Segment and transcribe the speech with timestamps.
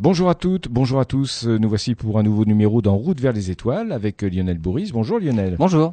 [0.00, 1.44] Bonjour à toutes, bonjour à tous.
[1.44, 4.92] Nous voici pour un nouveau numéro dans Route vers les étoiles avec Lionel Bourris.
[4.92, 5.56] Bonjour Lionel.
[5.58, 5.92] Bonjour.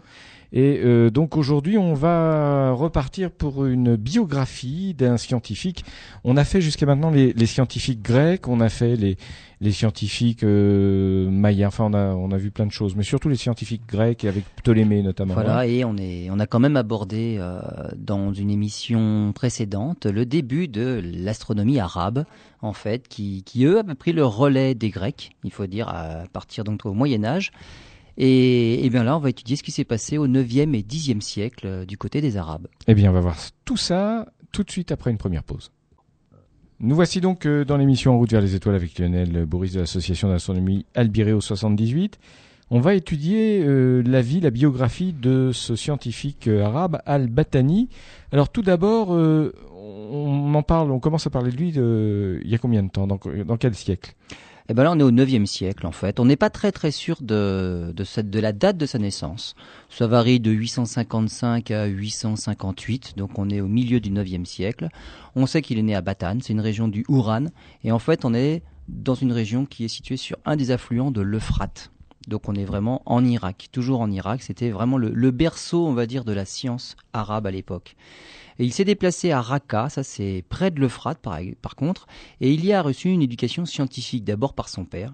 [0.51, 5.83] Et euh, donc aujourd'hui, on va repartir pour une biographie d'un scientifique.
[6.23, 9.17] On a fait jusqu'à maintenant les, les, scientifiques grecs, on a fait les,
[9.61, 11.29] les scientifiques euh.
[11.65, 14.43] Enfin, on a, on a vu plein de choses, mais surtout les scientifiques grecs avec
[14.57, 15.33] Ptolémée notamment.
[15.33, 17.61] Voilà, et on est, on a quand même abordé euh,
[17.95, 22.25] dans une émission précédente le début de l'astronomie arabe,
[22.61, 26.23] en fait, qui, qui eux avaient pris le relais des Grecs, il faut dire à
[26.31, 27.51] partir donc au Moyen Âge.
[28.17, 31.21] Et, et, bien là, on va étudier ce qui s'est passé au 9e et 10e
[31.21, 32.67] siècle euh, du côté des Arabes.
[32.87, 35.71] Eh bien, on va voir tout ça tout de suite après une première pause.
[36.79, 39.81] Nous voici donc euh, dans l'émission En route vers les étoiles avec Lionel Boris de
[39.81, 42.19] l'association d'astronomie Albireo 78.
[42.71, 47.89] On va étudier euh, la vie, la biographie de ce scientifique arabe Al-Batani.
[48.31, 52.57] Alors tout d'abord, on en parle, on commence à parler de lui il y a
[52.57, 54.15] combien de temps, dans quel siècle?
[54.67, 56.19] Eh ben là, on est au 9e siècle en fait.
[56.19, 59.55] On n'est pas très très sûr de, de, cette, de la date de sa naissance.
[59.89, 64.89] Ça varie de 855 à 858, donc on est au milieu du 9e siècle.
[65.35, 67.45] On sait qu'il est né à Batan, c'est une région du Ouran,
[67.83, 71.11] et en fait on est dans une région qui est située sur un des affluents
[71.11, 71.91] de l'Euphrate.
[72.27, 74.41] Donc on est vraiment en Irak, toujours en Irak.
[74.41, 77.95] C'était vraiment le, berceau, on va dire, de la science arabe à l'époque.
[78.57, 82.07] Et il s'est déplacé à Raqqa, ça c'est près de l'Euphrate par, par, contre,
[82.39, 85.13] et il y a reçu une éducation scientifique d'abord par son père.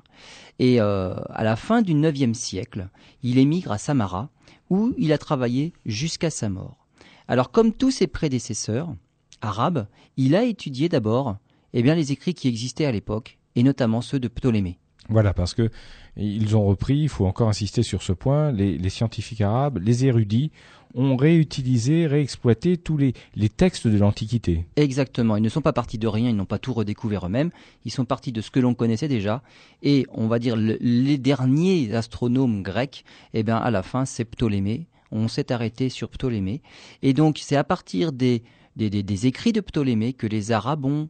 [0.60, 2.90] Et euh, à la fin du 9e siècle,
[3.24, 4.30] il émigre à Samara,
[4.70, 6.86] où il a travaillé jusqu'à sa mort.
[7.28, 8.94] Alors comme tous ses prédécesseurs
[9.42, 9.88] arabes,
[10.18, 11.38] il a étudié d'abord
[11.74, 14.78] eh bien, les écrits qui existaient à l'époque, et notamment ceux de Ptolémée.
[15.12, 15.70] Voilà, parce que
[16.16, 20.52] ils ont repris, il faut encore insister sur ce point, les, scientifiques arabes, les érudits
[20.94, 23.14] ont réutilisé, réexploité tous les,
[23.50, 24.66] textes de l'Antiquité.
[24.76, 27.52] Exactement, ils ne sont pas partis de rien, ils n'ont pas tout redécouvert eux-mêmes,
[27.86, 29.42] ils sont partis de ce que l'on connaissait déjà,
[29.84, 34.26] et on va dire le, les derniers astronomes grecs, eh bien à la fin c'est
[34.26, 36.62] Ptolémée, on s'est arrêté sur Ptolémée,
[37.04, 38.44] et donc c'est à partir des,
[38.76, 41.10] des, écrits de Ptolémée que les Arabes ont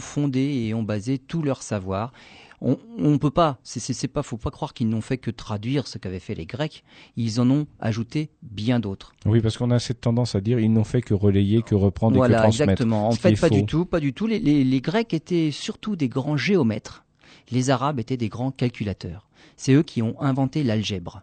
[0.00, 2.12] fondé et ont basé tout leur savoir
[2.60, 5.98] on, on peut pas, c'est pas, faut pas croire qu'ils n'ont fait que traduire ce
[5.98, 6.84] qu'avaient fait les Grecs.
[7.16, 9.12] Ils en ont ajouté bien d'autres.
[9.24, 12.16] Oui, parce qu'on a cette tendance à dire ils n'ont fait que relayer, que reprendre
[12.16, 12.72] voilà, et que transmettre.
[12.72, 13.08] exactement.
[13.08, 13.54] En fait, pas faux.
[13.54, 14.26] du tout, pas du tout.
[14.26, 17.04] Les, les, les Grecs étaient surtout des grands géomètres.
[17.50, 19.28] Les Arabes étaient des grands calculateurs.
[19.56, 21.22] C'est eux qui ont inventé l'algèbre.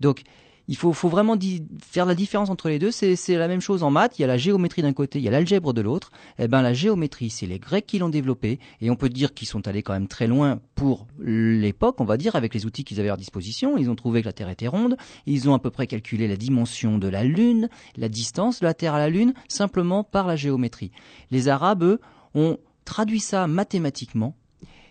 [0.00, 0.22] Donc,
[0.68, 1.36] il faut, faut vraiment
[1.80, 2.90] faire la différence entre les deux.
[2.90, 4.18] C'est la même chose en maths.
[4.18, 6.10] Il y a la géométrie d'un côté, il y a l'algèbre de l'autre.
[6.38, 8.58] Eh ben, la géométrie, c'est les Grecs qui l'ont développée.
[8.80, 12.16] Et on peut dire qu'ils sont allés quand même très loin pour l'époque, on va
[12.16, 13.76] dire, avec les outils qu'ils avaient à leur disposition.
[13.76, 14.96] Ils ont trouvé que la Terre était ronde.
[15.26, 18.74] Ils ont à peu près calculé la dimension de la Lune, la distance de la
[18.74, 20.92] Terre à la Lune, simplement par la géométrie.
[21.30, 22.00] Les Arabes, eux,
[22.34, 24.34] ont traduit ça mathématiquement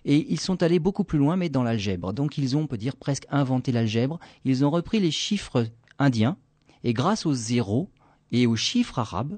[0.06, 2.14] et ils sont allés beaucoup plus loin, mais dans l'algèbre.
[2.14, 4.20] Donc ils ont, on peut dire, presque inventé l'algèbre.
[4.46, 5.68] Ils ont repris les chiffres
[6.00, 6.38] indiens,
[6.84, 7.90] et grâce aux zéros
[8.32, 9.38] et aux chiffres arabes,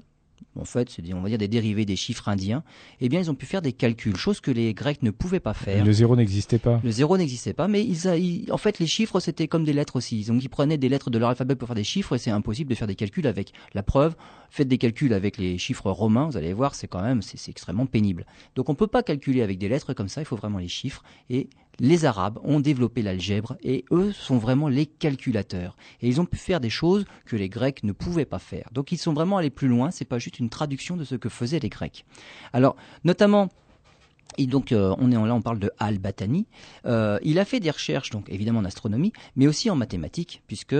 [0.58, 2.62] en fait, c'est on va dire des dérivés des chiffres indiens,
[3.00, 5.54] eh bien, ils ont pu faire des calculs, chose que les Grecs ne pouvaient pas
[5.54, 5.84] faire.
[5.84, 6.80] Le zéro n'existait pas.
[6.82, 9.72] Le zéro n'existait pas, mais ils, a, ils, en fait, les chiffres c'était comme des
[9.72, 10.24] lettres aussi.
[10.24, 12.70] Donc, ils prenaient des lettres de leur alphabet pour faire des chiffres, et c'est impossible
[12.70, 13.52] de faire des calculs avec.
[13.74, 14.16] La preuve,
[14.50, 17.86] faites des calculs avec les chiffres romains, vous allez voir, c'est quand même, c'est extrêmement
[17.86, 18.26] pénible.
[18.54, 20.20] Donc, on peut pas calculer avec des lettres comme ça.
[20.20, 21.02] Il faut vraiment les chiffres.
[21.30, 21.48] Et
[21.80, 25.76] les Arabes ont développé l'algèbre et eux sont vraiment les calculateurs.
[26.00, 28.68] Et ils ont pu faire des choses que les Grecs ne pouvaient pas faire.
[28.72, 31.28] Donc ils sont vraiment allés plus loin, c'est pas juste une traduction de ce que
[31.28, 32.04] faisaient les Grecs.
[32.52, 33.48] Alors, notamment,
[34.38, 36.46] et donc, euh, on est là, on parle de Al-Batani.
[36.84, 40.76] Euh, il a fait des recherches, donc évidemment en astronomie, mais aussi en mathématiques, puisque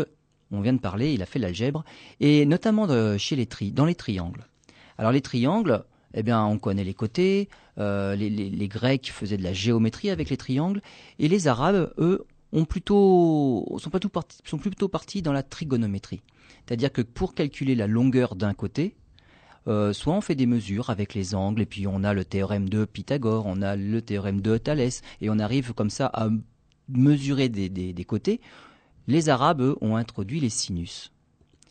[0.50, 1.84] on vient de parler, il a fait l'algèbre,
[2.20, 4.46] et notamment de, chez les dans les triangles.
[4.98, 5.84] Alors les triangles,
[6.16, 7.48] eh bien, on connaît les côtés.
[7.78, 10.80] Euh, les, Grecs faisaient de la géométrie avec les triangles,
[11.18, 15.42] et les Arabes, eux, ont plutôt sont pas tout partis, sont plutôt partis dans la
[15.42, 16.22] trigonométrie.
[16.64, 18.96] C'est-à-dire que pour calculer la longueur d'un côté,
[19.68, 22.68] euh, soit on fait des mesures avec les angles, et puis on a le théorème
[22.68, 26.28] de Pythagore, on a le théorème de Thalès, et on arrive comme ça à
[26.88, 28.40] mesurer des, des, des côtés.
[29.06, 31.12] Les Arabes, eux, ont introduit les sinus.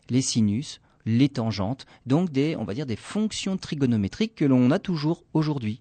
[0.08, 4.78] Les sinus, les tangentes, donc des, on va dire, des fonctions trigonométriques que l'on a
[4.78, 5.80] toujours aujourd'hui.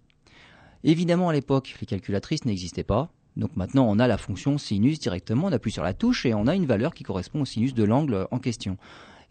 [0.83, 3.11] Évidemment, à l'époque, les calculatrices n'existaient pas.
[3.35, 6.47] Donc maintenant, on a la fonction sinus directement, on appuie sur la touche et on
[6.47, 8.77] a une valeur qui correspond au sinus de l'angle en question.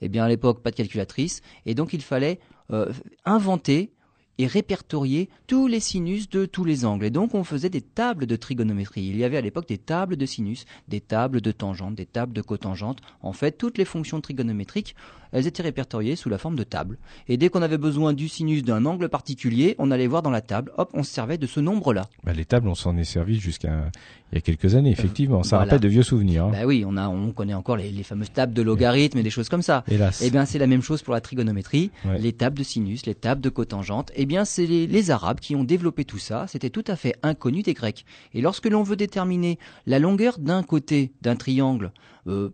[0.02, 2.92] Eh bien, à l'époque, pas de calculatrice, et donc il fallait euh,
[3.24, 3.92] inventer
[4.38, 7.04] et répertorier tous les sinus de tous les angles.
[7.04, 9.04] Et donc on faisait des tables de trigonométrie.
[9.04, 12.32] Il y avait à l'époque des tables de sinus, des tables de tangentes, des tables
[12.32, 13.00] de cotangentes.
[13.20, 14.96] En fait, toutes les fonctions trigonométriques,
[15.34, 16.96] elles étaient répertoriées sous la forme de tables.
[17.28, 20.40] Et dès qu'on avait besoin du sinus d'un angle particulier, on allait voir dans la
[20.40, 22.06] table, hop, on se servait de ce nombre-là.
[22.24, 23.90] Bah, les tables, on s'en est servi jusqu'à
[24.32, 25.42] il y a quelques années, effectivement.
[25.42, 25.64] Ça voilà.
[25.72, 26.46] rappelle de vieux souvenirs.
[26.46, 26.50] hein.
[26.52, 29.30] Bah oui, on a, on connaît encore les, les fameuses tables de logarithmes et des
[29.30, 29.84] choses comme ça.
[29.86, 30.22] Hélas.
[30.24, 31.90] Eh bien, c'est la même chose pour la trigonométrie.
[32.04, 32.18] Ouais.
[32.18, 34.10] Les tables de sinus, les tables de cotangentes.
[34.16, 36.46] Eh bien, c'est les, les Arabes qui ont développé tout ça.
[36.48, 38.04] C'était tout à fait inconnu des Grecs.
[38.32, 41.92] Et lorsque l'on veut déterminer la longueur d'un côté d'un triangle,
[42.26, 42.50] euh,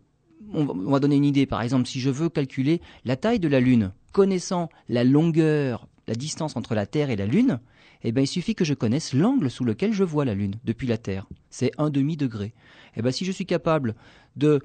[0.53, 1.47] on, va, on va donner une idée.
[1.47, 6.15] Par exemple, si je veux calculer la taille de la Lune, connaissant la longueur, la
[6.15, 7.61] distance entre la Terre et la Lune,
[8.03, 10.87] eh ben, il suffit que je connaisse l'angle sous lequel je vois la Lune depuis
[10.87, 11.27] la Terre.
[11.51, 12.55] C'est un demi-degré.
[12.97, 13.95] Eh ben, si je suis capable
[14.37, 14.61] de,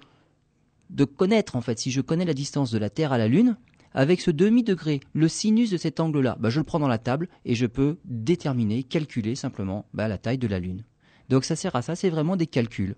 [0.89, 3.57] de connaître, en fait, si je connais la distance de la Terre à la Lune,
[3.93, 7.29] avec ce demi-degré, le sinus de cet angle-là, ben, je le prends dans la table
[7.45, 10.83] et je peux déterminer, calculer simplement ben, la taille de la Lune.
[11.29, 12.95] Donc ça sert à ça, c'est vraiment des calculs.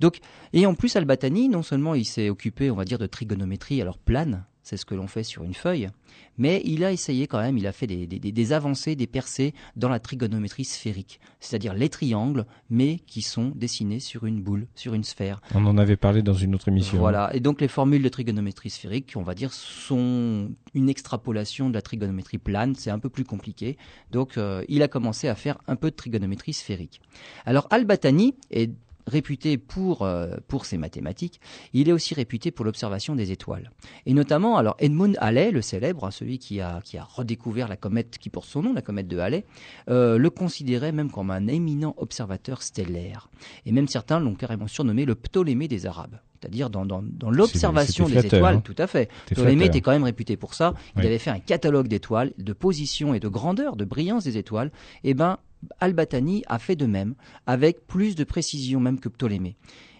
[0.00, 0.18] Donc,
[0.52, 3.98] et en plus, Albatani, non seulement il s'est occupé, on va dire, de trigonométrie, alors
[3.98, 5.88] plane, c'est ce que l'on fait sur une feuille,
[6.36, 9.54] mais il a essayé quand même, il a fait des, des, des avancées, des percées
[9.76, 14.94] dans la trigonométrie sphérique, c'est-à-dire les triangles, mais qui sont dessinés sur une boule, sur
[14.94, 15.40] une sphère.
[15.54, 16.98] On en avait parlé dans une autre émission.
[16.98, 21.74] Voilà, et donc les formules de trigonométrie sphérique, on va dire, sont une extrapolation de
[21.74, 23.76] la trigonométrie plane, c'est un peu plus compliqué.
[24.10, 27.00] Donc euh, il a commencé à faire un peu de trigonométrie sphérique.
[27.44, 28.70] Alors Al-Batani est
[29.06, 31.40] réputé pour, euh, pour ses mathématiques,
[31.72, 33.70] il est aussi réputé pour l'observation des étoiles.
[34.06, 37.76] Et notamment, alors Edmund Halley, le célèbre, hein, celui qui a, qui a redécouvert la
[37.76, 39.44] comète qui porte son nom, la comète de Halley,
[39.90, 43.28] euh, le considérait même comme un éminent observateur stellaire.
[43.66, 46.18] Et même certains l'ont carrément surnommé le Ptolémée des Arabes.
[46.40, 48.60] C'est-à-dire dans, dans, dans l'observation des étoiles, hein.
[48.62, 49.08] tout à fait.
[49.26, 50.74] Ptolémée était quand même réputé pour ça.
[50.94, 51.06] Il Oui.
[51.06, 54.70] avait fait un catalogue d'étoiles, de position et de grandeur, de brillance des étoiles.
[55.04, 55.38] Et ben,
[55.80, 57.14] Al-Batani a fait de même,
[57.46, 59.56] avec plus de précision même que Ptolémée.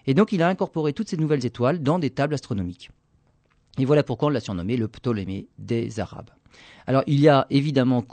[0.07, 2.91] Et donc il a incorporé toutes ces nouvelles étoiles dans des tables astronomiques.
[3.77, 6.29] Et voilà pourquoi on l'a surnommé le Ptolémée des Arabes.
[6.87, 8.05] Alors il y a évidemment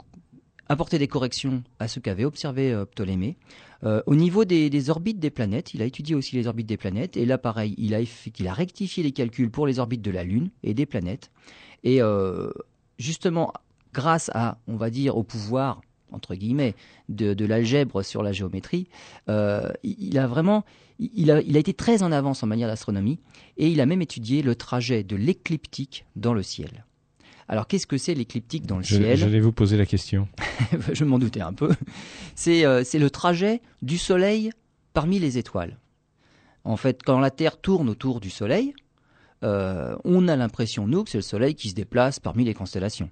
[0.69, 3.37] apporté des corrections à ce qu'avait observé euh, Ptolémée.
[3.83, 7.17] Euh, au niveau des, orbites des planètes, il a étudié aussi les orbites des planètes,
[7.17, 10.23] et là pareil, il a, il a rectifié les calculs pour les orbites de la
[10.23, 11.31] Lune et des planètes.
[11.83, 12.49] Et euh,
[12.97, 13.51] justement,
[13.93, 15.81] grâce à, on va dire, au pouvoir
[16.13, 16.75] entre guillemets
[17.09, 18.87] de, de l'algèbre sur la géométrie,
[19.29, 20.63] euh, il a vraiment,
[20.99, 23.19] il a, il a été très en avance en matière d'astronomie,
[23.57, 26.85] et il a même étudié le trajet de l'écliptique dans le ciel.
[27.49, 29.17] Alors qu'est-ce que c'est l'écliptique dans le Je- ciel?
[29.17, 30.27] J'allais vous poser la question.
[30.93, 31.69] je m'en doutais un peu.
[32.35, 34.51] C'est euh, c'est le trajet du Soleil
[34.93, 35.77] parmi les étoiles.
[36.63, 38.73] En fait, quand la Terre tourne autour du Soleil,
[39.43, 43.09] euh, on a l'impression, nous, que c'est le Soleil qui se déplace parmi les constellations.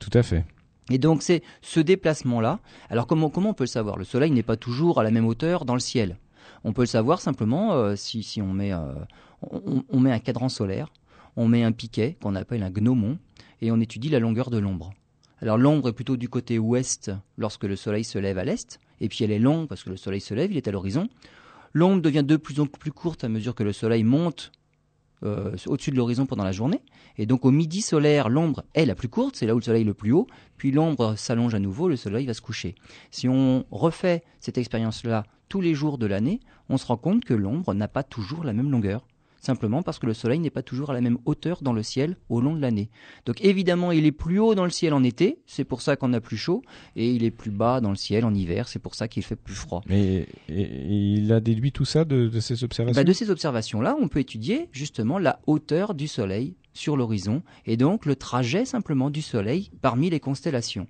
[0.00, 0.44] Tout à fait.
[0.92, 2.60] Et donc c'est ce déplacement-là.
[2.90, 3.96] Alors comment, on peut le savoir?
[3.96, 6.18] Le Soleil n'est pas toujours à la même hauteur dans le ciel.
[6.64, 8.92] On peut le savoir simplement euh, si, on, met, euh,
[9.88, 10.92] on met un cadran solaire,
[11.36, 13.18] on met un piquet qu'on appelle un gnomon,
[13.62, 14.92] et on étudie la longueur de l'ombre.
[15.40, 19.08] Alors l'ombre est plutôt du côté ouest lorsque le Soleil se lève à l'est, et
[19.08, 21.08] puis elle est longue parce que le Soleil se lève, il est à l'horizon.
[21.72, 24.52] L'ombre devient de plus en plus courte à mesure que le Soleil monte
[25.24, 26.80] euh, au-dessus de l'horizon pendant la journée.
[27.18, 29.82] Et donc au midi solaire, l'ombre est la plus courte, c'est là où le soleil
[29.82, 30.26] est le plus haut,
[30.56, 32.74] puis l'ombre s'allonge à nouveau, le soleil va se coucher.
[33.10, 37.34] Si on refait cette expérience-là tous les jours de l'année, on se rend compte que
[37.34, 39.04] l'ombre n'a pas toujours la même longueur.
[39.44, 42.16] Simplement parce que le soleil n'est pas toujours à la même hauteur dans le ciel
[42.28, 42.90] au long de l'année.
[43.26, 46.12] Donc évidemment, il est plus haut dans le ciel en été, c'est pour ça qu'on
[46.12, 46.62] a plus chaud,
[46.94, 49.34] et il est plus bas dans le ciel en hiver, c'est pour ça qu'il fait
[49.34, 49.82] plus froid.
[49.88, 54.06] Mais il a déduit tout ça de, de ces observations Bah, de ces observations-là, on
[54.06, 59.22] peut étudier justement la hauteur du Soleil sur l'horizon et donc le trajet simplement du
[59.22, 60.86] Soleil parmi les constellations.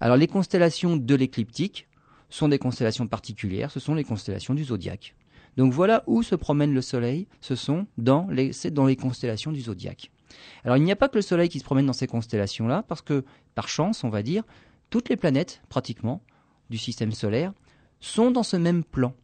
[0.00, 1.86] Alors les constellations de l'écliptique
[2.30, 5.14] sont des constellations particulières, ce sont les constellations du zodiaque.
[5.56, 9.52] Donc voilà où se promène le Soleil, ce sont dans les, c'est dans les constellations
[9.52, 10.10] du zodiaque.
[10.64, 13.02] Alors il n'y a pas que le Soleil qui se promène dans ces constellations-là, parce
[13.02, 14.44] que par chance, on va dire,
[14.90, 16.22] toutes les planètes, pratiquement,
[16.70, 17.52] du système solaire,
[18.00, 19.14] sont dans ce même plan.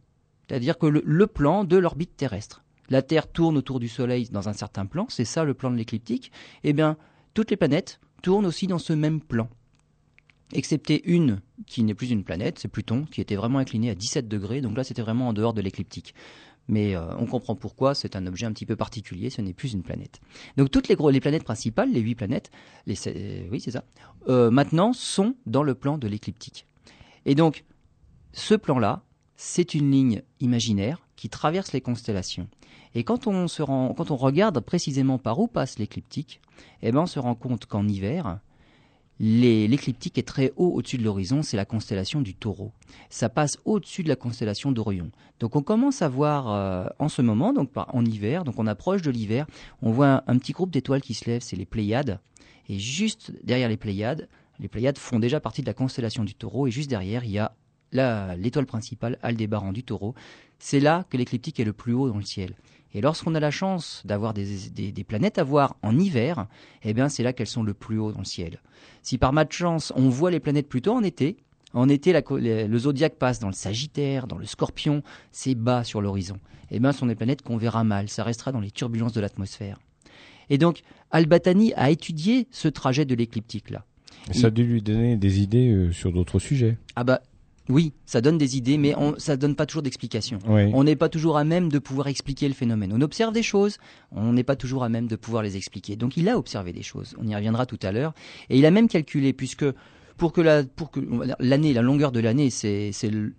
[0.47, 2.63] C'est-à-dire que le, le plan de l'orbite terrestre.
[2.89, 5.75] La Terre tourne autour du Soleil dans un certain plan, c'est ça le plan de
[5.75, 6.31] l'écliptique.
[6.63, 6.97] Eh bien,
[7.33, 9.47] toutes les planètes tournent aussi dans ce même plan.
[10.51, 14.27] Excepté une qui n'est plus une planète, c'est Pluton, qui était vraiment incliné à 17
[14.27, 16.15] degrés, donc là c'était vraiment en dehors de l'écliptique.
[16.67, 19.73] Mais euh, on comprend pourquoi, c'est un objet un petit peu particulier, ce n'est plus
[19.73, 20.21] une planète.
[20.57, 22.51] Donc toutes les, gros, planètes principales, les huit planètes,
[22.85, 23.83] les, euh, oui c'est ça,
[24.27, 26.67] euh, maintenant sont dans le plan de l'écliptique.
[27.25, 27.63] Et donc,
[28.33, 29.03] ce plan-là,
[29.35, 32.47] c'est une ligne imaginaire qui traverse les constellations.
[32.95, 36.41] Et quand on, se rend, quand on regarde précisément par où passe l'écliptique,
[36.81, 38.39] eh ben on se rend compte qu'en hiver,
[39.19, 42.71] l'écliptique est très haut au-dessus de l'horizon, c'est la constellation du taureau.
[43.09, 45.11] Ça passe au-dessus de la constellation d'Orion.
[45.39, 49.01] Donc on commence à voir euh, en ce moment, donc en hiver, donc on approche
[49.01, 49.45] de l'hiver,
[49.81, 52.19] on voit un, petit groupe d'étoiles qui se lève, c'est les Pléiades.
[52.69, 56.67] Et juste derrière les Pléiades, les Pléiades font déjà partie de la constellation du taureau,
[56.67, 57.53] et juste derrière, il y a
[57.91, 60.13] l'étoile principale, Aldébaran du taureau.
[60.59, 62.55] C'est là que l'écliptique est le plus haut dans le ciel.
[62.93, 66.47] Et lorsqu'on a la chance d'avoir des, planètes à voir en hiver,
[66.83, 68.59] eh bien c'est là qu'elles sont le plus haut dans le ciel.
[69.03, 71.37] Si par chance on voit les planètes plutôt en été,
[71.73, 76.39] en été le zodiaque passe dans le Sagittaire, dans le Scorpion, c'est bas sur l'horizon.
[76.71, 79.21] Eh bien ce sont des planètes qu'on verra mal, ça restera dans les turbulences de
[79.21, 79.79] l'atmosphère.
[80.49, 80.81] Et donc
[81.11, 83.85] Albatani a étudié ce trajet de l'écliptique là.
[84.31, 86.77] Ça a dû lui donner des idées euh, sur d'autres sujets.
[86.95, 87.21] Ah bah
[87.69, 90.39] oui, ça donne des idées, mais on, ça donne pas toujours d'explications.
[90.47, 92.91] On n'est pas toujours à même de pouvoir expliquer le phénomène.
[92.93, 93.77] On observe des choses,
[94.11, 95.95] on n'est pas toujours à même de pouvoir les expliquer.
[95.95, 97.15] Donc il a observé des choses.
[97.19, 98.13] On y reviendra tout à l'heure.
[98.49, 99.65] Et il a même calculé, puisque
[100.17, 100.99] pour que la, pour que
[101.39, 102.91] l'année, la longueur de l'année, c'est,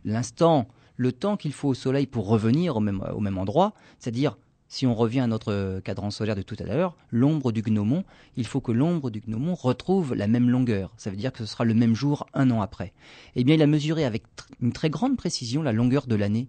[0.05, 4.39] l'instant, le temps qu'il faut au Soleil pour revenir au même, au même endroit, c'est-à-dire
[4.71, 8.05] si on revient à notre cadran solaire de tout à l'heure, l'ombre du gnomon,
[8.37, 10.93] il faut que l'ombre du gnomon retrouve la même longueur.
[10.97, 12.93] Ça veut dire que ce sera le même jour un an après.
[13.35, 14.23] Eh bien, il a mesuré avec
[14.63, 16.49] une très grande précision la longueur de l'année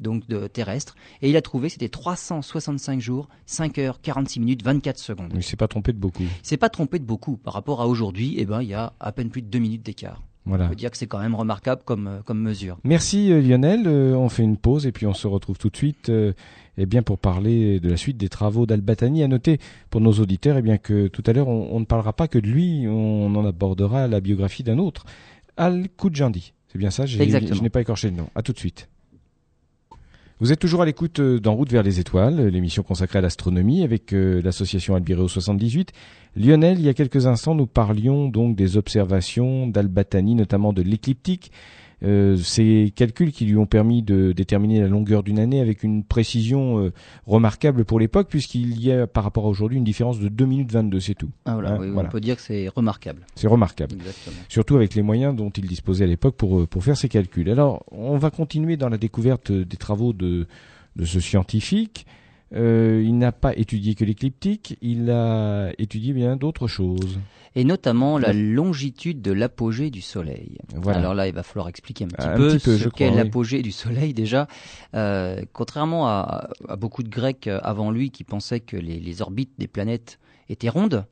[0.00, 4.98] donc de terrestre, et il a trouvé c'était 365 jours, 5 heures, 46 minutes, 24
[4.98, 5.32] secondes.
[5.34, 6.24] Il s'est pas trompé de beaucoup.
[6.24, 8.34] Il s'est pas trompé de beaucoup par rapport à aujourd'hui.
[8.36, 10.20] Eh ben, il y a à peine plus de 2 minutes d'écart.
[10.46, 10.66] Voilà.
[10.66, 12.76] On peut dire que c'est quand même remarquable comme, euh, comme mesure.
[12.84, 13.84] Merci euh, Lionel.
[13.86, 16.12] Euh, on fait une pause et puis on se retrouve tout de suite
[16.78, 19.22] eh bien, pour parler de la suite des travaux d'Albatani.
[19.22, 19.58] À noter
[19.90, 22.46] pour nos auditeurs eh bien, que tout à l'heure, on, ne parlera pas que de
[22.46, 25.04] lui, on en abordera la biographie d'un autre,
[25.56, 26.52] Al-Koudjandi.
[26.68, 28.28] C'est bien ça Je n'ai pas écorché le nom.
[28.34, 28.88] À tout de suite.
[30.40, 33.84] Vous êtes toujours à l'écoute euh, d'En route vers les étoiles, l'émission consacrée à l'astronomie
[33.84, 35.92] avec euh, l'association Albireo 78.
[36.36, 41.52] Lionel, il y a quelques instants, nous parlions donc des observations d'Albatani, notamment de l'écliptique.
[42.04, 46.04] Euh, ces calculs qui lui ont permis de déterminer la longueur d'une année avec une
[46.04, 46.92] précision euh,
[47.26, 50.72] remarquable pour l'époque, puisqu'il y a par rapport à aujourd'hui une différence de 2 minutes
[50.72, 51.30] 22, c'est tout.
[51.46, 53.22] Ah voilà, hein, on peut dire que c'est remarquable.
[53.34, 53.96] C'est remarquable.
[54.48, 57.48] Surtout avec les moyens dont il disposait à l'époque pour, euh, pour faire ces calculs.
[57.48, 60.46] Alors, on va continuer dans la découverte des travaux de,
[60.96, 62.06] de ce scientifique.
[62.52, 67.18] Euh, il n'a pas étudié que l'écliptique, il a étudié bien d'autres choses.
[67.56, 70.58] Et notamment la longitude de l'apogée du Soleil.
[70.86, 74.48] Alors là, il va falloir expliquer un petit peu ce qu'est l'apogée du Soleil déjà.
[74.94, 76.48] Euh, contrairement à,
[76.78, 81.06] beaucoup de Grecs avant lui qui pensaient que les, orbites des planètes étaient rondes,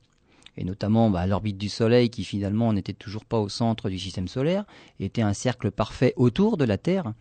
[0.57, 4.27] et notamment bah, l'orbite du Soleil qui finalement n'était toujours pas au centre du système
[4.27, 4.65] solaire,
[4.99, 7.13] était un cercle parfait autour de la Terre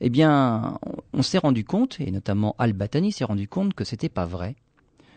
[0.00, 0.78] eh bien,
[1.12, 4.56] on s'est rendu compte, et notamment Al-Batani s'est rendu compte que c'était pas vrai,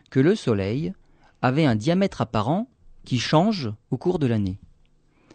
[0.10, 0.94] que le Soleil
[1.42, 2.68] avait un diamètre apparent
[3.06, 4.60] qui change au cours de l'année.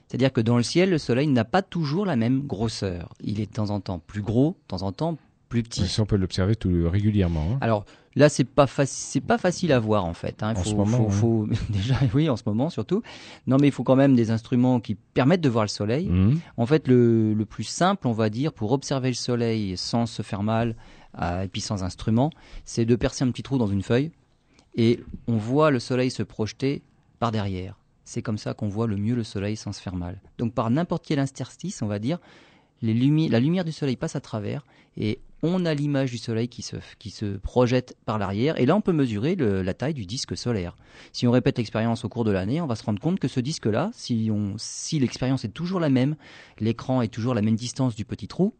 [0.06, 3.12] C'est-à-dire que dans le ciel, le Soleil n'a pas toujours la même grosseur.
[3.20, 5.86] Il est de temps en temps plus gros, de temps en temps plus petit.
[5.86, 7.46] ça, on peut l'observer tout régulièrement.
[7.52, 7.58] Hein.
[7.60, 7.84] Alors
[8.14, 10.42] là, c'est pas c'est pas facile à voir en fait.
[10.42, 10.54] Hein.
[10.56, 13.02] en ce moment, faut, déjà, oui, en ce moment surtout.
[13.46, 16.08] Non, mais il faut quand même des instruments qui permettent de voir le soleil.
[16.08, 16.40] Mmh.
[16.56, 20.22] En fait, le, le, plus simple, on va dire, pour observer le soleil sans se
[20.22, 20.74] faire mal
[21.20, 22.30] euh, et puis sans instrument,
[22.64, 24.10] c'est de percer un petit trou dans une feuille
[24.76, 26.82] et on voit le soleil se projeter
[27.18, 27.78] par derrière.
[28.04, 30.20] C'est comme ça qu'on voit le mieux le soleil sans se faire mal.
[30.38, 32.18] Donc par n'importe quel interstice, on va dire,
[32.82, 34.64] la lumière du soleil passe à travers
[34.96, 38.92] et on a l'image du Soleil qui se, projette par l'arrière, et là on peut
[38.92, 40.76] mesurer la taille du disque solaire.
[41.12, 43.40] Si on répète l'expérience au cours de l'année, on va se rendre compte que ce
[43.40, 46.16] disque-là, si, si l'expérience est toujours la même,
[46.58, 48.54] l'écran est toujours la même distance du petit trou,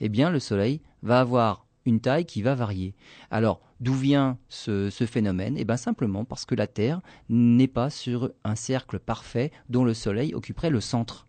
[0.00, 2.94] eh bien le Soleil va avoir une taille qui va varier.
[3.30, 5.56] Alors, d'où vient ce, ce phénomène?
[5.58, 9.94] Eh bien simplement parce que la Terre n'est pas sur un cercle parfait dont le
[9.94, 11.26] Soleil occuperait le centre.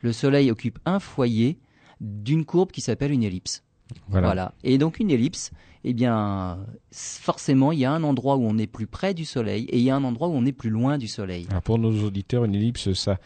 [0.00, 1.58] Le Soleil occupe un foyer
[2.00, 3.62] d'une courbe qui s'appelle une ellipse.
[4.08, 4.52] Voilà.
[4.62, 5.50] Et donc une ellipse,
[5.84, 6.58] eh bien,
[6.92, 9.82] forcément, il y a un endroit où on est plus près du Soleil et il
[9.82, 11.46] y a un endroit où on est plus loin du Soleil.
[11.64, 13.18] pour nos auditeurs, une ellipse, ça,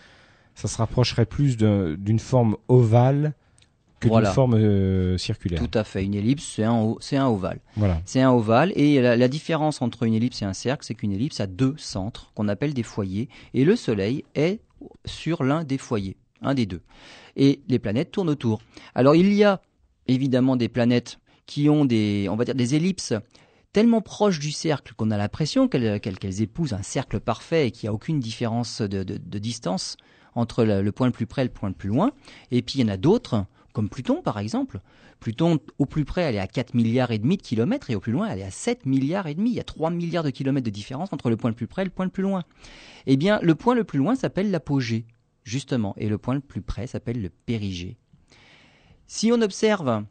[0.55, 3.35] ça se rapprocherait plus d'une forme ovale
[4.01, 5.61] que d'une forme euh, circulaire.
[5.61, 6.05] Tout à fait.
[6.05, 7.61] Une ellipse, c'est un, un ovale.
[7.77, 8.01] Voilà.
[8.05, 8.73] C'est un ovale.
[8.77, 11.75] Et la, la, différence entre une ellipse et un cercle, c'est qu'une ellipse a deux
[11.79, 13.29] centres qu'on appelle des foyers.
[13.55, 14.61] Et le Soleil est
[15.07, 16.83] sur l'un des foyers, un des deux.
[17.37, 18.61] Et les planètes tournent autour.
[18.95, 19.61] Alors il y a
[20.07, 23.15] évidemment des planètes qui ont des, on va dire, des ellipses
[23.73, 27.91] tellement proches du cercle qu'on a l'impression qu'elles épousent un cercle parfait et qu'il n'y
[27.91, 29.03] a aucune différence de,
[29.39, 29.97] distance
[30.35, 32.13] entre le, point le plus près et le point le plus loin.
[32.51, 34.81] Et puis il y en a d'autres comme Pluton par exemple.
[35.19, 38.01] Pluton, au plus près, elle est à 4 milliards et demi de kilomètres et au
[38.01, 39.51] plus loin, elle est à 7 milliards et demi.
[39.51, 41.83] Il y a 3 milliards de kilomètres de différence entre le point le plus près
[41.83, 42.43] et le point le plus loin.
[43.07, 45.07] Eh bien, le point le plus loin s'appelle l'apogée,
[45.45, 47.97] justement, et le point le plus près s'appelle le périgée.
[49.07, 50.05] Si on observe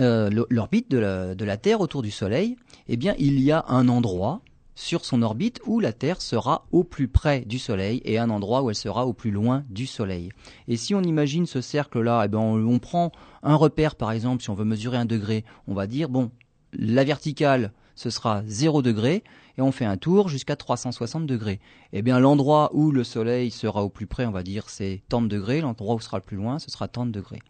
[0.00, 0.98] euh, l'orbite de
[1.44, 2.56] la, Terre autour du Soleil,
[2.88, 4.40] eh bien, il y a un endroit
[4.76, 8.62] sur son orbite où la Terre sera au plus près du Soleil et un endroit
[8.62, 10.30] où elle sera au plus loin du Soleil.
[10.68, 13.10] Et si on imagine ce cercle-là, eh ben on, prend
[13.42, 16.30] un repère par exemple, si on veut mesurer un degré, on va dire, bon,
[16.72, 19.24] la verticale, ce sera 0 degré,
[19.58, 21.60] et on fait un tour jusqu'à 360 degrés.
[21.92, 25.20] Eh bien, l'endroit où le Soleil sera au plus près, on va dire, c'est tant
[25.20, 27.42] de degrés, l'endroit où sera le plus loin, ce sera tant de degrés.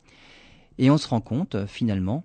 [0.79, 2.25] Et on se rend compte, finalement,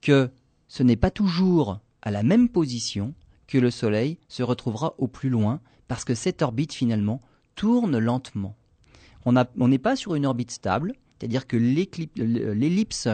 [0.00, 0.30] que
[0.66, 3.14] ce n'est pas toujours à la même position
[3.46, 7.20] que le Soleil se retrouvera au plus loin, parce que cette orbite finalement
[7.54, 8.56] tourne lentement.
[9.24, 9.32] On
[9.68, 13.08] n'est pas sur une orbite stable, c'est-à-dire que l'ellipse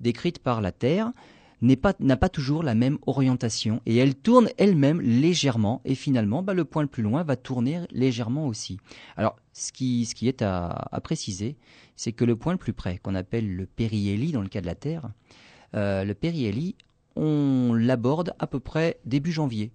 [0.00, 1.12] décrite par la Terre
[1.62, 6.54] n'a pas, pas, toujours la même orientation et elle tourne elle-même légèrement et finalement bah,
[6.54, 8.78] le point le plus loin va tourner légèrement aussi.
[9.16, 11.56] Alors ce qui, ce qui est à, préciser,
[11.96, 14.66] c'est que le point le plus près, qu'on appelle le périhélie dans le cas de
[14.66, 15.10] la Terre,
[15.74, 16.76] euh, le périhélie,
[17.16, 19.72] on l'aborde à peu près début janvier.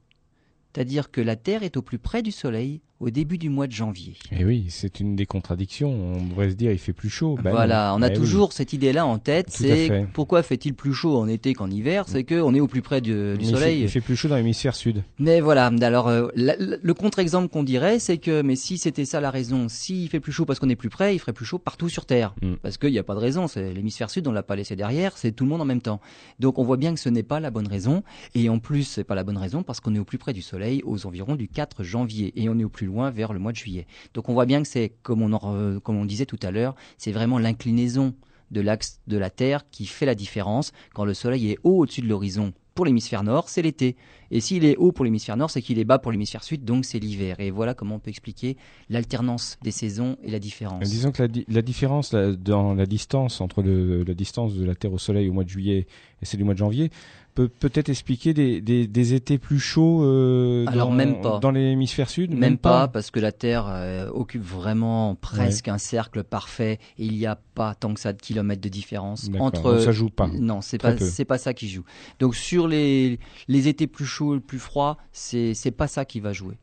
[0.74, 3.74] C'est-à-dire que la Terre est au plus près du Soleil au début du mois de
[3.74, 4.16] janvier.
[4.32, 5.92] Et eh oui, c'est une des contradictions.
[5.92, 7.38] On devrait se dire il fait plus chaud.
[7.44, 9.48] Ben voilà, on a eh toujours cette idée-là en tête.
[9.50, 12.06] C'est pourquoi fait-il plus chaud en été qu'en hiver?
[12.08, 13.82] C'est qu'on est au plus près du, soleil.
[13.82, 15.04] Il fait, plus chaud dans l'hémisphère sud.
[15.20, 15.70] Mais voilà.
[15.82, 20.08] Alors euh, le contre-exemple qu'on dirait, c'est que mais si c'était ça la raison, s'il
[20.08, 22.34] fait plus chaud parce qu'on est plus près, il ferait plus chaud partout sur Terre.
[22.42, 22.54] Mm.
[22.62, 23.48] Parce qu'il n'y a pas de raison.
[23.48, 25.18] C'est l'hémisphère sud, on l'a pas laissé derrière.
[25.18, 26.00] C'est tout le monde en même temps.
[26.40, 28.02] Donc on voit bien que ce n'est pas la bonne raison.
[28.34, 30.42] Et en plus, c'est pas la bonne raison parce qu'on est au plus près du
[30.42, 33.52] soleil aux environs du 4 janvier et on est au plus loin vers le mois
[33.52, 33.88] de juillet.
[34.14, 38.14] Donc on voit bien que c'est, comme on, disait tout à l'heure, c'est vraiment l'inclinaison
[38.52, 40.72] de l'axe de la Terre qui fait la différence.
[40.94, 43.96] Quand le Soleil est haut au-dessus de l'horizon pour l'hémisphère nord, c'est l'été.
[44.32, 46.86] Et s'il est haut pour l'hémisphère nord, c'est qu'il est bas pour l'hémisphère sud, donc
[46.86, 47.40] c'est l'hiver.
[47.40, 48.58] Et voilà comment on peut expliquer
[48.90, 50.90] l'alternance des saisons et la différence.
[50.90, 55.30] Disons que la, différence dans la distance entre la distance de la Terre au Soleil
[55.30, 55.86] au mois de juillet
[56.22, 56.90] et celle du mois de janvier,
[57.34, 61.40] peut peut-être expliquer des, des, des, étés plus chauds euh, Alors dans, même pas.
[61.40, 62.34] dans l'hémisphère sud?
[62.36, 67.18] Même, pas, parce que la Terre euh, occupe vraiment presque un cercle parfait et il
[67.18, 69.64] n'y a pas tant que ça de kilomètres de différence entre.
[69.74, 70.28] Donc ça joue pas.
[70.28, 71.84] Non, c'est pas c'est pas ça qui joue.
[72.20, 76.58] Donc sur les les étés plus chauds, plus froids, c'est pas ça qui va jouer.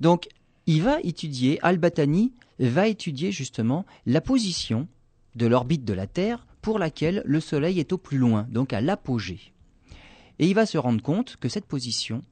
[0.00, 0.28] Donc
[0.66, 4.88] il va étudier Al-Batani va étudier justement la position
[5.34, 8.80] de l'orbite de la Terre pour laquelle le Soleil est au plus loin, donc à
[8.80, 9.52] l'apogée.
[10.38, 12.22] Et il va se rendre compte que cette position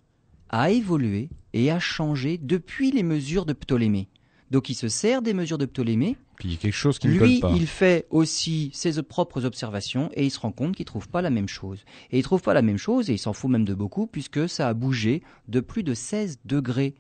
[0.51, 4.09] a évolué et a changé depuis les mesures de Ptolémée.
[4.51, 6.17] Donc il se sert des mesures de Ptolémée.
[6.37, 7.53] Puis il y a quelque chose qui Lui, pas.
[7.55, 11.31] il fait aussi ses propres observations et il se rend compte qu'il trouve pas la
[11.31, 11.85] même chose.
[12.11, 14.49] Et il trouve pas la même chose et il s'en fout même de beaucoup puisque
[14.49, 16.95] ça a bougé de plus de 16 degrés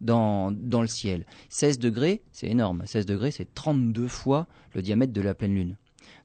[0.00, 1.24] dans, dans le ciel.
[1.48, 2.82] 16 degrés, c'est énorme.
[2.84, 5.76] 16 degrés, c'est 32 fois le diamètre de la pleine lune.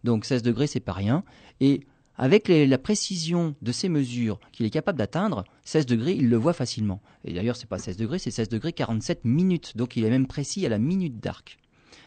[0.04, 1.24] Donc 16 degrés, c'est pas rien.
[1.62, 1.82] Et
[2.20, 6.52] avec la précision de ces mesures qu'il est capable d'atteindre, 16 degrés, il le voit
[6.52, 7.02] facilement.
[7.24, 9.78] Et d'ailleurs, c'est pas 16 degrés, c'est 16 degrés 47 minutes.
[9.78, 11.58] Donc il est même précis à la minute d'arc.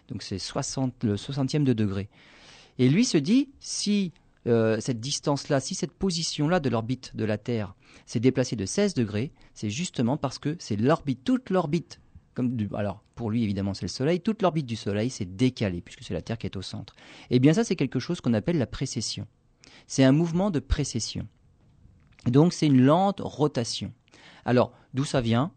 [0.08, 2.10] Donc c'est 60, le 60e de degré.
[2.78, 4.12] Et lui se dit, si
[4.46, 8.92] euh, cette distance-là, si cette position-là de l'orbite de la Terre s'est déplacée de 16
[8.92, 12.00] degrés, c'est justement parce que c'est l'orbite, toute l'orbite
[12.74, 16.14] alors pour lui évidemment c'est le Soleil, toute l'orbite du Soleil s'est décalée puisque c'est
[16.14, 16.94] la Terre qui est au centre.
[17.28, 19.26] Et eh bien ça c'est quelque chose qu'on appelle la précession.
[19.86, 21.26] C'est un mouvement de précession.
[22.26, 23.92] Donc c'est une lente rotation.
[24.44, 25.52] Alors d'où ça vient?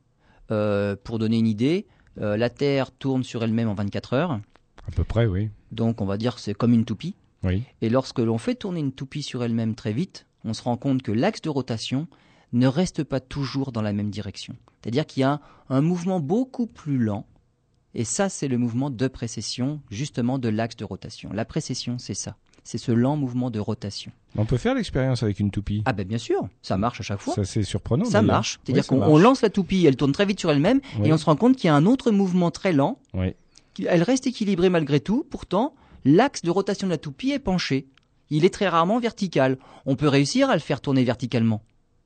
[0.51, 1.87] Euh, Pour donner une idée,
[2.19, 4.39] euh, la Terre tourne sur elle-même en 24 heures.
[4.87, 5.49] À peu près, oui.
[5.71, 7.15] Donc on va dire que c'est comme une toupie.
[7.43, 7.63] Oui.
[7.81, 11.01] Et lorsque l'on fait tourner une toupie sur elle-même très vite, on se rend compte
[11.01, 12.07] que l'axe de rotation
[12.53, 14.55] ne reste pas toujours dans la même direction.
[14.81, 17.25] C'est-à-dire qu'il y a un mouvement beaucoup plus lent,
[17.95, 21.31] et ça c'est le mouvement de précession, justement de l'axe de rotation.
[21.33, 22.37] La précession, c'est ça.
[22.65, 24.11] C'est ce lent mouvement de rotation.
[24.35, 25.83] On peut faire l'expérience avec une toupie.
[25.85, 27.35] Ah ben bien sûr, ça marche à chaque fois.
[27.35, 28.05] Ça c'est surprenant.
[28.05, 28.59] Ça marche.
[28.65, 31.35] C'est-à-dire qu'on lance la toupie, elle tourne très vite sur elle-même, et on se rend
[31.35, 32.97] compte qu'il y a un autre mouvement très lent.
[33.13, 35.25] Elle reste équilibrée malgré tout.
[35.29, 35.75] Pourtant,
[36.05, 37.87] l'axe de rotation de la toupie est penché.
[38.31, 39.59] Il est très rarement vertical.
[39.85, 41.61] On peut réussir à le faire tourner verticalement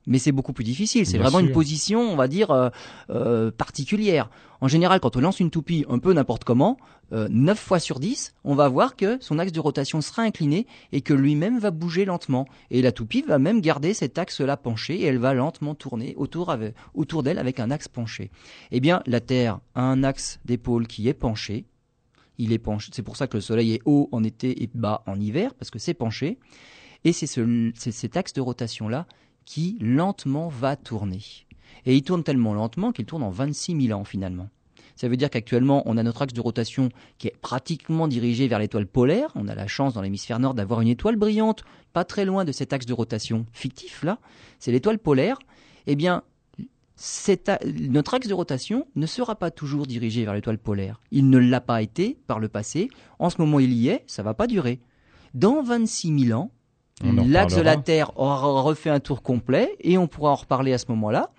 [0.09, 1.05] mais c'est beaucoup plus difficile.
[1.05, 2.69] C'est vraiment une position, on va dire, euh,
[3.11, 4.29] euh, particulière.
[4.59, 6.77] En général, quand on lance une toupie un peu n'importe comment,
[7.13, 10.65] euh, 9 fois sur 10, on va voir que son axe de rotation sera incliné
[10.91, 12.47] et que lui-même va bouger lentement.
[12.71, 16.55] Et la toupie va même garder cet axe-là penché et elle va lentement tourner autour,
[16.95, 18.31] autour d'elle avec un axe penché.
[18.71, 21.65] Eh bien, la Terre a un axe d'épaule qui est penché.
[22.39, 22.89] il est penché.
[22.95, 25.69] C'est pour ça que le Soleil est haut en été et bas en hiver, parce
[25.69, 26.39] que c'est penché.
[27.03, 29.05] Et c'est ce, cet axe de rotation-là
[29.49, 31.23] qui lentement va tourner.
[31.87, 34.47] Et il tourne tellement lentement qu'il tourne en 26 000 ans finalement.
[34.95, 38.59] Ça veut dire qu'actuellement, on a notre axe de rotation qui est pratiquement dirigé vers
[38.59, 39.31] l'étoile polaire.
[39.33, 42.51] On a la chance dans l'hémisphère nord d'avoir une étoile brillante, pas très loin de
[42.51, 44.19] cet axe de rotation fictif là.
[44.59, 45.39] C'est l'étoile polaire.
[45.87, 46.21] Eh bien,
[47.89, 51.01] notre axe de rotation ne sera pas toujours dirigé vers l'étoile polaire.
[51.09, 52.87] Il ne l'a pas été par le passé.
[53.17, 54.03] En ce moment, il y est.
[54.05, 54.79] Ça va pas durer.
[55.33, 56.51] Dans 26 000 ans,
[57.01, 60.77] l'axe de la Terre aura refait un tour complet et on pourra en reparler à
[60.77, 61.31] ce moment-là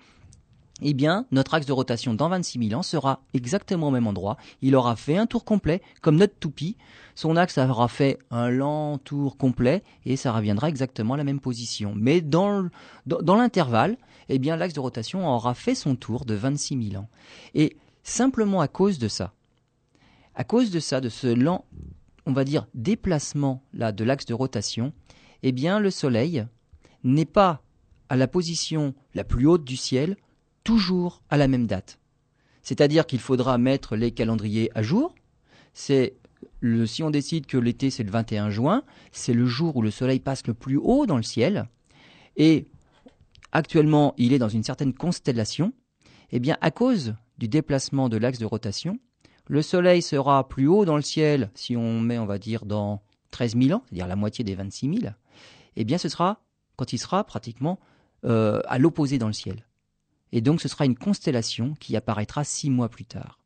[0.81, 4.37] eh bien, notre axe de rotation dans 26 000 ans sera exactement au même endroit.
[4.61, 6.75] Il aura fait un tour complet, comme notre toupie.
[7.13, 11.39] Son axe aura fait un lent tour complet et ça reviendra exactement à la même
[11.39, 11.93] position.
[11.95, 12.69] Mais dans,
[13.05, 13.97] l'intervalle,
[14.29, 17.09] eh bien, l'axe de rotation aura fait son tour de 26 000 ans.
[17.53, 19.33] Et simplement à cause de ça,
[20.33, 21.65] à cause de ça, de ce lent,
[22.25, 24.93] on va dire, déplacement là de l'axe de rotation,
[25.43, 26.45] eh bien, le Soleil
[27.03, 27.63] n'est pas
[28.09, 30.17] à la position la plus haute du ciel
[30.63, 31.99] toujours à la même date.
[32.61, 35.15] C'est-à-dire qu'il faudra mettre les calendriers à jour.
[35.73, 36.15] C'est
[36.85, 40.19] si on décide que l'été c'est le 21 juin, c'est le jour où le soleil
[40.19, 41.67] passe le plus haut dans le ciel.
[42.37, 42.67] Et
[43.51, 45.73] actuellement, il est dans une certaine constellation.
[46.31, 48.99] Eh bien, à cause du déplacement de l'axe de rotation,
[49.47, 53.01] le soleil sera plus haut dans le ciel si on met, on va dire, dans
[53.31, 55.13] 13 000 ans, c'est-à-dire la moitié des 26 000.
[55.75, 56.41] Eh bien, ce sera
[56.75, 57.79] quand il sera pratiquement
[58.25, 59.65] euh, à l'opposé dans le ciel.
[60.31, 63.39] Et donc ce sera une constellation qui apparaîtra six mois plus tard.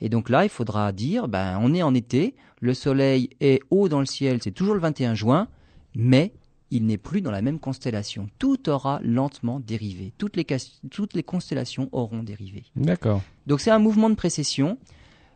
[0.00, 3.88] Et donc là, il faudra dire, ben, on est en été, le soleil est haut
[3.88, 5.48] dans le ciel, c'est toujours le 21 juin,
[5.94, 6.32] mais
[6.70, 8.28] il n'est plus dans la même constellation.
[8.38, 10.12] Tout aura lentement dérivé.
[10.18, 10.46] Toutes les,
[10.90, 12.64] toutes les constellations auront dérivé.
[12.76, 13.22] D'accord.
[13.46, 14.78] Donc c'est un mouvement de précession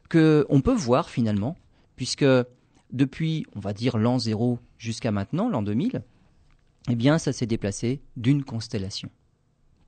[0.09, 1.57] que on peut voir finalement,
[1.97, 2.27] puisque
[2.93, 6.03] depuis, on va dire l'an 0 jusqu'à maintenant, l'an 2000,
[6.91, 9.09] eh bien, ça s'est déplacé d'une constellation.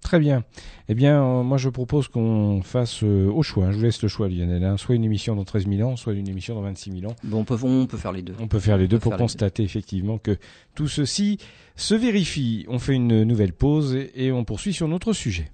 [0.04, 0.44] Très bien.
[0.90, 3.70] Eh bien, euh, moi, je propose qu'on fasse euh, au choix.
[3.70, 4.62] Je vous laisse le choix, Lionel.
[4.62, 4.76] Hein.
[4.76, 7.16] Soit une émission dans 13 000 ans, soit une émission dans 26 000 ans.
[7.24, 8.35] Bon, on, peut, on peut faire les deux.
[8.38, 10.37] On peut faire les deux pour constater effectivement que
[10.74, 11.38] tout ceci
[11.74, 12.66] se vérifie.
[12.68, 15.50] On fait une nouvelle pause et on poursuit sur notre sujet.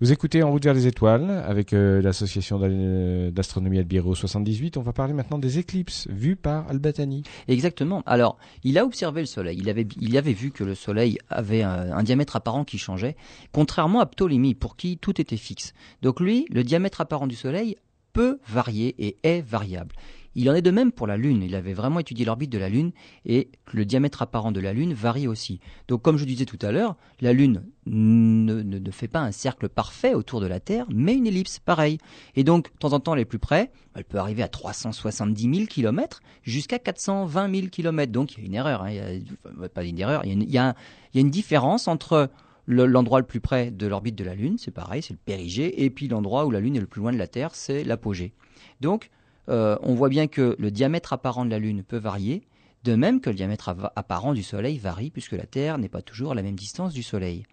[0.00, 4.78] Vous écoutez En route vers les étoiles avec euh, l'association euh, d'astronomie Albiro 78.
[4.78, 7.22] On va parler maintenant des éclipses vues par Albatani.
[7.48, 8.02] Exactement.
[8.06, 9.58] Alors, il a observé le Soleil.
[9.58, 9.68] Il
[10.16, 13.14] avait, vu que le Soleil avait un, un, diamètre apparent qui changeait,
[13.52, 15.74] contrairement à Ptolémée, pour qui tout était fixe.
[16.00, 17.76] Donc lui, le diamètre apparent du Soleil
[18.14, 19.94] peut varier et est variable.
[20.34, 21.42] Il en est de même pour la Lune.
[21.42, 22.92] Il avait vraiment étudié l'orbite de la Lune
[23.24, 25.60] et le diamètre apparent de la Lune varie aussi.
[25.88, 29.68] Donc comme je disais tout à l'heure, la Lune ne, ne, fait pas un cercle
[29.68, 31.98] parfait autour de la Terre, mais une ellipse, pareil.
[32.36, 35.66] Et donc, de temps en temps, les plus près, elle peut arriver à 370 000
[35.66, 38.12] km jusqu'à 420 000 km.
[38.12, 38.82] Donc il y a une erreur.
[38.82, 38.90] Hein.
[38.90, 40.74] Il y a, pas une erreur, il y a une, il y a
[41.14, 42.30] une différence entre
[42.66, 45.90] l'endroit le, plus près de l'orbite de la Lune, c'est pareil, c'est le périgée, et
[45.90, 48.32] puis l'endroit où la Lune est le plus loin de la Terre, c'est l'apogée.
[48.80, 49.10] Donc,
[49.50, 52.42] euh, on voit bien que le diamètre apparent de la Lune peut varier,
[52.84, 56.32] de même que le diamètre apparent du Soleil varie, puisque la Terre n'est pas toujours
[56.32, 57.44] à la même distance du Soleil.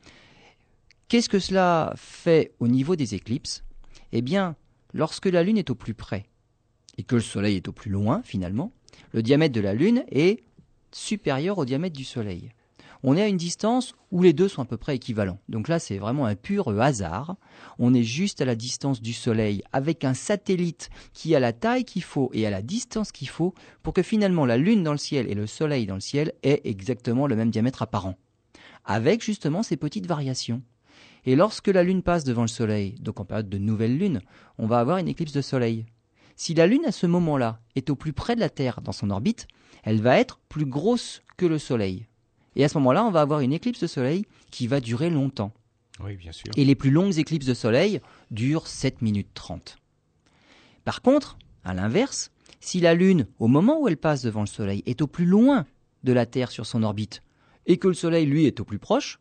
[1.08, 3.64] Qu'est-ce que cela fait au niveau des éclipses?
[4.12, 4.56] Eh bien,
[4.94, 6.26] lorsque la Lune est au plus près
[6.98, 8.72] et que le Soleil est au plus loin, finalement,
[9.14, 10.44] le diamètre de la Lune est
[10.92, 12.52] supérieur au diamètre du Soleil
[13.04, 15.40] on est à une distance où les deux sont à peu près équivalents.
[15.50, 17.36] Donc là, c'est vraiment un pur hasard.
[17.80, 21.86] On est juste à la distance du Soleil avec un satellite qui a la taille
[21.86, 24.98] qu'il faut et à la distance qu'il faut pour que finalement la Lune dans le
[24.98, 28.16] ciel et le Soleil dans le ciel aient exactement le même diamètre apparent.
[28.86, 30.62] Avec justement ces petites variations.
[31.26, 34.22] Et lorsque la Lune passe devant le Soleil, donc en période de nouvelle Lune,
[34.58, 35.86] on va avoir une éclipse de Soleil.
[36.38, 39.10] Si la Lune à ce moment-là est au plus près de la Terre dans son
[39.10, 39.48] orbite,
[39.84, 42.08] elle va être plus grosse que le Soleil.
[42.58, 45.54] Et à ce moment-là, on va avoir une éclipse de soleil qui va durer longtemps.
[46.04, 46.52] Oui, bien sûr.
[46.58, 49.78] Et les plus longues éclipses de soleil durent 7 minutes 30.
[50.84, 54.84] Par contre, à l'inverse, si la Lune, au moment où elle passe devant le Soleil,
[54.86, 55.66] est au plus loin
[56.04, 57.22] de la Terre sur son orbite,
[57.66, 59.20] et que le Soleil, lui, est au plus proche,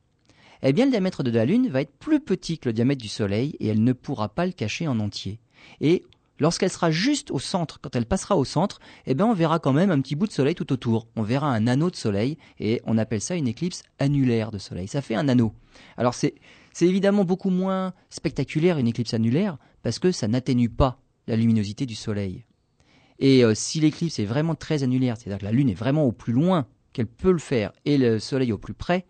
[0.63, 3.09] eh bien le diamètre de la Lune va être plus petit que le diamètre du
[3.09, 5.39] Soleil et elle ne pourra pas le cacher en entier.
[5.81, 6.05] Et
[6.39, 9.73] Lorsqu'elle sera juste au centre, quand elle passera au centre, eh bien on verra quand
[9.73, 11.09] même un petit bout de soleil tout autour.
[11.17, 14.89] On verra un anneau de soleil et on appelle ça une éclipse annulaire de soleil.
[14.89, 15.55] Ça fait un anneau.
[15.97, 16.35] Alors c'est
[16.81, 21.95] évidemment beaucoup moins spectaculaire une éclipse annulaire parce que ça n'atténue pas la luminosité du
[21.95, 22.45] soleil.
[23.19, 26.13] Et euh, si l'éclipse est vraiment très annulaire, c'est-à-dire que la lune est vraiment au
[26.13, 29.07] plus loin qu'elle peut le faire et le soleil au plus près,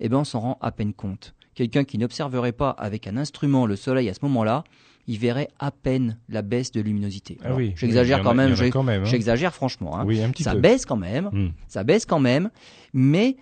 [0.00, 1.34] eh bien on s'en rend à peine compte.
[1.54, 4.64] quelqu'un qui n'observerait pas avec un instrument le soleil à ce moment-là,
[5.06, 7.38] il verrait à peine la baisse de luminosité.
[7.44, 8.34] Ah oui, j'exagère oui, quand
[8.82, 9.04] même, hein.
[9.04, 9.96] j'exagère franchement.
[9.98, 10.04] hein.
[10.06, 10.60] Oui, un petit ça peu.
[10.60, 11.50] baisse quand même, Hmm.
[11.68, 12.50] ça baisse quand même,
[12.92, 13.36] mais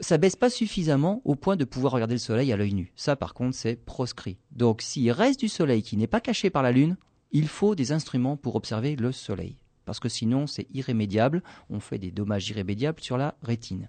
[0.00, 2.92] ça baisse pas suffisamment au point de pouvoir regarder le soleil à l'œil nu.
[2.94, 4.38] Ça, par contre, c'est proscrit.
[4.52, 6.96] Donc, s'il reste du soleil qui n'est pas caché par la lune,
[7.32, 9.56] il faut des instruments pour observer le soleil.
[9.84, 11.42] Parce que sinon, c'est irrémédiable.
[11.68, 13.88] On fait des dommages irrémédiables sur la rétine.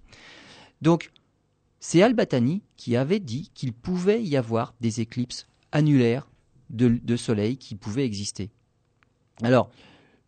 [0.82, 1.12] Donc,
[1.80, 6.28] c'est Al-Batani qui avait dit qu'il pouvait y avoir des éclipses annulaires
[6.70, 8.52] de, de soleil qui pouvaient exister.
[9.42, 9.70] Alors,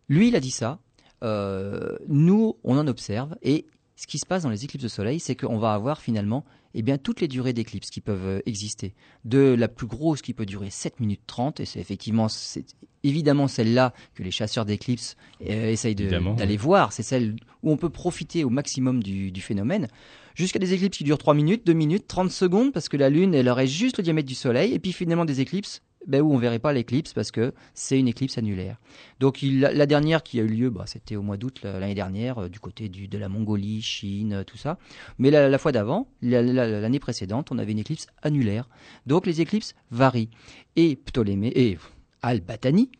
[0.08, 0.78] lui, il a dit ça.
[1.22, 3.36] Euh, nous, on en observe.
[3.42, 6.44] Et ce qui se passe dans les éclipses de soleil, c'est qu'on va avoir finalement
[6.74, 8.94] eh bien, toutes les durées d'éclipses qui peuvent euh, exister.
[9.24, 12.64] De la plus grosse qui peut durer 7 minutes 30, et c'est effectivement, c'est
[13.02, 16.92] évidemment celle-là que les chasseurs d'éclipses euh, essayent d'aller voir.
[16.92, 19.88] C'est celle où on peut profiter au maximum du, du phénomène.
[20.34, 23.34] Jusqu'à des éclipses qui durent 3 minutes, 2 minutes, 30 secondes, parce que la Lune,
[23.34, 26.38] elle aurait juste le diamètre du Soleil, et puis finalement des éclipses ben, où on
[26.38, 28.78] verrait pas l'éclipse parce que c'est une éclipse annulaire.
[29.20, 31.94] Donc il- la, dernière qui a eu lieu, bah, c'était au mois d'août la- l'année
[31.94, 34.78] dernière, euh, du côté du, de la Mongolie, Chine, euh, tout ça.
[35.18, 38.68] Mais la, la fois d'avant, la- la- l'année précédente, on avait une éclipse annulaire.
[39.06, 40.30] Donc les éclipses varient.
[40.76, 41.78] Et Ptolémée et
[42.22, 42.90] Al-Batani,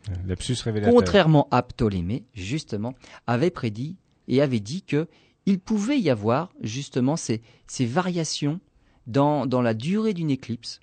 [0.93, 2.93] contrairement à Ptolémée, justement,
[3.27, 3.95] avait prédit
[4.27, 5.07] et avait dit que
[5.45, 8.59] il pouvait y avoir justement ces, ces variations
[9.07, 10.79] dans, dans la durée d'une éclipse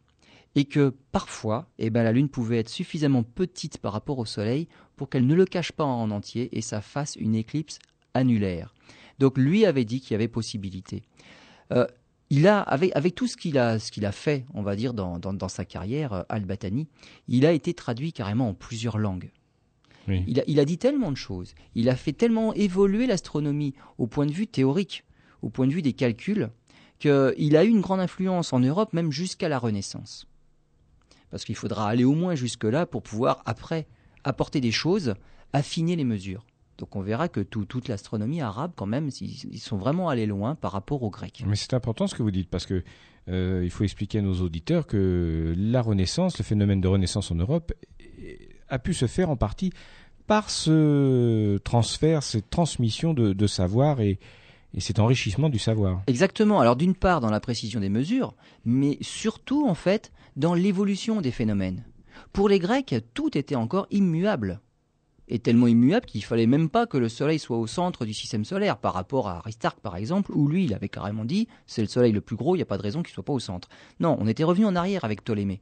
[0.57, 4.69] et que parfois, eh ben, la Lune pouvait être suffisamment petite par rapport au Soleil
[4.97, 7.79] pour qu'elle ne le cache pas en entier et ça fasse une éclipse
[8.15, 8.75] annulaire.
[9.19, 11.03] Donc lui avait dit qu'il y avait possibilité.
[11.73, 11.87] Euh,
[12.31, 13.79] il a, avec, avec tout ce qu'il a,
[14.13, 16.87] fait, on va dire, dans, dans, dans sa carrière, euh, Al-Batani,
[17.29, 19.31] il a été traduit carrément en plusieurs langues.
[20.09, 20.25] Oui.
[20.27, 24.07] Il a, il a dit tellement de choses, il a fait tellement évoluer l'astronomie au
[24.07, 25.05] point de vue théorique,
[25.43, 26.51] au point de vue des calculs,
[26.99, 30.27] qu'il a eu une grande influence en Europe, même jusqu'à la Renaissance.
[31.31, 33.87] Parce qu'il faudra aller au moins jusque-là pour pouvoir, après,
[34.25, 35.15] apporter des choses,
[35.53, 36.45] affiner les mesures.
[36.79, 40.55] Donc on verra que tout- toute l'astronomie arabe, quand même, ils, sont vraiment allés loin
[40.55, 41.43] par rapport aux Grecs.
[41.47, 42.83] Mais c'est important ce que vous dites parce que
[43.29, 47.35] euh, il faut expliquer à nos auditeurs que la Renaissance, le phénomène de Renaissance en
[47.35, 47.73] Europe,
[48.69, 49.73] a pu se faire en partie
[50.27, 54.19] par ce transfert, cette transmission de, de savoir et,
[54.75, 56.03] et cet enrichissement du savoir.
[56.07, 56.61] Exactement.
[56.61, 61.33] Alors d'une part dans la précision des mesures, mais surtout en fait dans l'évolution des
[61.33, 61.85] phénomènes.
[62.33, 64.61] Pour les Grecs, tout était encore immuable.
[65.33, 68.45] Et tellement immuable qu'il fallait même pas que le Soleil soit au centre du système
[68.45, 71.89] solaire, par rapport à Aristarque par exemple, où lui il avait carrément dit c'est le
[71.89, 73.69] Soleil le plus gros, il n'y a pas de raison qu'il soit pas au centre.
[74.01, 75.61] Non, on était revenu en arrière avec Ptolémée.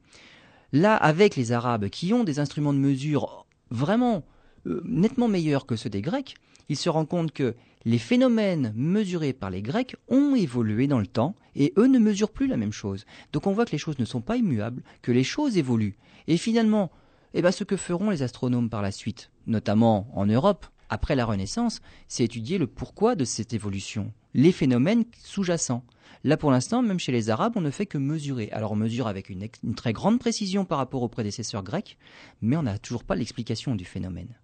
[0.71, 4.23] Là, avec les Arabes qui ont des instruments de mesure vraiment
[4.65, 6.35] euh, nettement meilleurs que ceux des Grecs,
[6.67, 11.07] ils se rendent compte que les phénomènes mesurés par les Grecs ont évolué dans le
[11.07, 13.05] temps et eux ne mesurent plus la même chose.
[13.31, 15.97] Donc on voit que les choses ne sont pas immuables, que les choses évoluent.
[16.27, 16.91] Et finalement,
[17.33, 21.25] eh ben, ce que feront les astronomes par la suite, notamment en Europe, après la
[21.25, 25.83] Renaissance, c'est étudier le pourquoi de cette évolution, les phénomènes sous-jacents.
[26.23, 28.49] Là, pour l'instant, même chez les Arabes, on ne fait que mesurer.
[28.51, 31.97] Alors, on mesure avec une, très grande précision par rapport aux prédécesseurs grecs,
[32.41, 34.35] mais on n'a toujours pas l'explication du phénomène.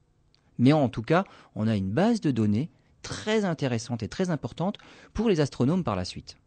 [0.57, 2.69] Mais en tout cas, on a une base de données
[3.05, 4.77] très intéressante et très importante
[5.13, 6.37] pour les astronomes par la suite.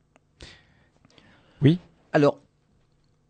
[1.63, 1.79] Oui.
[2.13, 2.39] Alors,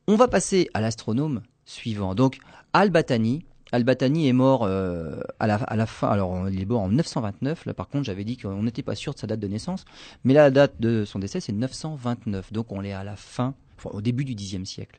[0.07, 2.14] on va passer à l'astronome suivant.
[2.14, 2.38] Donc,
[2.73, 3.45] Al-Batani.
[3.71, 6.09] Al-Batani est mort euh, à, la, à la fin.
[6.09, 7.67] Alors, il est mort en 929.
[7.67, 9.85] Là, par contre, j'avais dit qu'on n'était pas sûr de sa date de naissance.
[10.25, 12.53] Mais là, la date de son décès, c'est 929.
[12.53, 14.99] Donc, on est à la fin, enfin, au début du Xe siècle.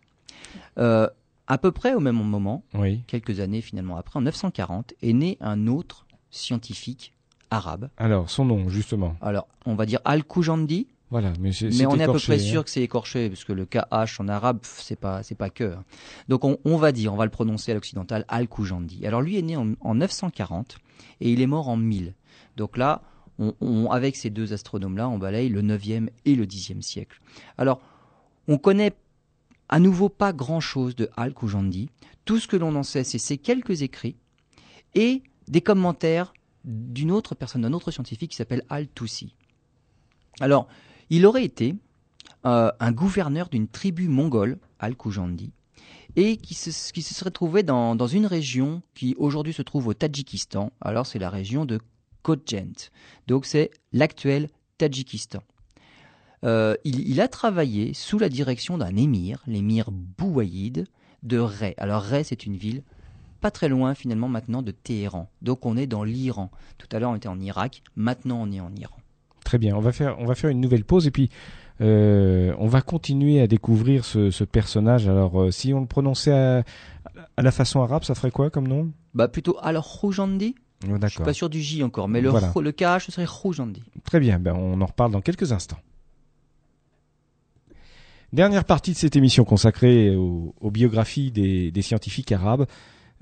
[0.77, 1.09] Euh,
[1.47, 3.01] à peu près au même moment, Oui.
[3.07, 7.15] quelques années finalement après, en 940, est né un autre scientifique
[7.51, 7.89] arabe.
[7.97, 9.15] Alors, son nom, justement.
[9.21, 11.33] Alors, on va dire Al-Kujandi, Voilà.
[11.39, 12.63] Mais, c'est- mais on est à peu près sûr hein.
[12.63, 15.63] que c'est écorché, parce que le KH en arabe, c'est pas, c'est pas que.
[15.73, 15.83] hein.
[16.27, 19.05] Donc, on, on va dire, on va le prononcer à l'occidental, Al-Kujandi.
[19.07, 20.77] Alors, lui est né en, en 940
[21.21, 22.13] et il est mort en 1000.
[22.57, 23.01] Donc là,
[23.39, 27.19] on, on- avec ces deux astronomes-là, on balaye le 9e et le 10e siècle.
[27.57, 27.81] Alors,
[28.47, 28.93] on connaît
[29.69, 31.89] à nouveau pas grand-chose de Al-Kujandi.
[32.25, 34.15] Tout ce que l'on en sait, c'est ces quelques écrits
[34.93, 36.33] et des commentaires
[36.65, 39.35] d'une autre personne, d'un autre scientifique qui s'appelle Al-Tusi.
[40.39, 40.67] Alors,
[41.09, 41.75] il aurait été
[42.45, 45.51] euh, un gouverneur d'une tribu mongole, Al-Kujandi,
[46.15, 50.71] et qui se, serait trouvé dans, une région qui aujourd'hui se trouve au Tadjikistan.
[50.81, 51.79] Alors, c'est la région de
[52.23, 52.91] Kotjent.
[53.27, 55.39] Donc, c'est l'actuel Tadjikistan.
[56.45, 60.87] Euh, il, il a travaillé sous la direction d'un émir, l'émir Bouaïd
[61.23, 61.73] de Ray.
[61.77, 62.83] Alors Ray, c'est une ville
[63.39, 65.29] pas très loin finalement maintenant de Téhéran.
[65.41, 66.51] Donc on est dans l'Iran.
[66.77, 68.95] Tout à l'heure on était en Irak, maintenant on est en Iran.
[69.43, 69.75] Très bien.
[69.75, 71.29] On va faire, on va faire une nouvelle pause et puis
[71.81, 75.07] Euh, on va continuer à découvrir ce, ce personnage.
[75.07, 76.63] Alors, euh, si on le prononçait à,
[77.37, 78.91] à, la façon arabe, ça ferait quoi comme nom?
[79.13, 80.55] Bah plutôt Al-Khoujandi.
[80.89, 82.51] Oh, Je suis pas sûr du J encore, mais le, Voilà.
[82.53, 83.81] le KH ce serait Khoujandi.
[84.03, 85.79] Très bien, ben on en reparle dans quelques instants.
[88.33, 92.65] Dernière partie de cette émission consacrée aux, aux biographies des, des scientifiques arabes.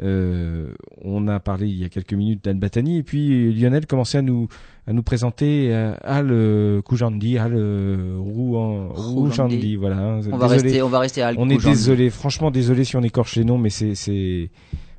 [0.04, 0.68] Euh,
[1.04, 4.48] on a parlé il y a quelques minutes d'Al-Batani et puis Lionel commençait à nous
[4.86, 9.98] à nous présenter euh, Al-Khoujandi, Al-Rouan- Khoujandi, voilà.
[9.98, 10.22] hein.
[10.32, 13.36] On va rester, on va rester à On est désolé, franchement désolé si on écorche
[13.36, 14.50] les noms, mais c'est c'est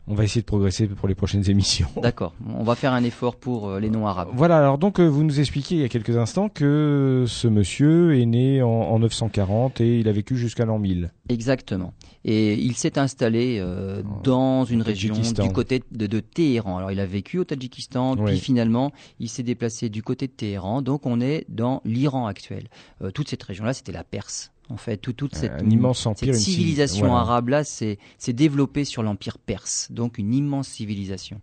[0.09, 1.89] on va essayer de progresser pour les prochaines émissions.
[2.03, 2.35] D'accord.
[2.57, 4.29] On va faire un effort pour euh, les noms arabes.
[4.33, 8.19] Voilà, alors donc euh, vous nous expliquiez il y a quelques instants que ce monsieur
[8.19, 11.11] est né en, en 940 et il a vécu jusqu'à l'an 1000.
[11.29, 11.93] Exactement.
[12.25, 16.79] Et il s'est installé euh, En- dans une région du côté de, de Téhéran.
[16.79, 18.33] Alors il a vécu au Tadjikistan, Oui.
[18.33, 20.83] puis finalement il s'est déplacé du côté de Téhéran.
[20.83, 22.69] Donc on est dans l'Iran actuel.
[23.03, 24.51] Euh, toute cette région-là, c'était la Perse.
[24.71, 27.21] En fait, tout- toute cette, un immense empire, cette une civi- civilisation voilà.
[27.23, 29.89] arabe-là s'est s'est développée sur l'empire perse.
[29.91, 31.41] Donc une immense civilisation.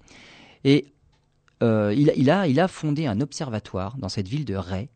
[0.63, 0.85] Et
[1.63, 4.89] euh, il, a- il, a, il a fondé un observatoire dans cette ville de Ray.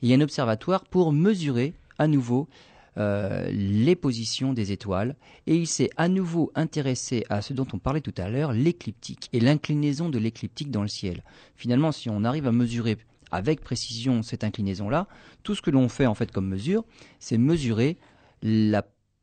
[0.00, 2.48] Il y a un observatoire pour mesurer à nouveau
[2.96, 5.14] euh, les positions des étoiles
[5.46, 9.28] et il s'est à nouveau intéressé à ce dont on parlait tout à l'heure, l'écliptique
[9.32, 11.22] et l'inclinaison de l'écliptique dans le ciel.
[11.56, 12.96] Finalement, si on arrive à mesurer
[13.30, 15.06] avec précision cette inclinaison-là,
[15.42, 16.84] tout ce que l'on fait en fait comme mesure,
[17.18, 17.98] c'est mesurer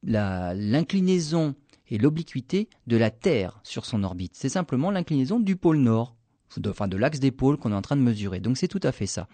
[0.04, 1.56] l'inclinaison
[1.90, 4.34] et l'obliquité de la Terre sur son orbite.
[4.36, 6.16] C'est simplement l'inclinaison du pôle nord,
[6.58, 8.40] de, enfin de l'axe des pôles qu'on est en train de mesurer.
[8.40, 9.28] Donc c'est tout à fait ça.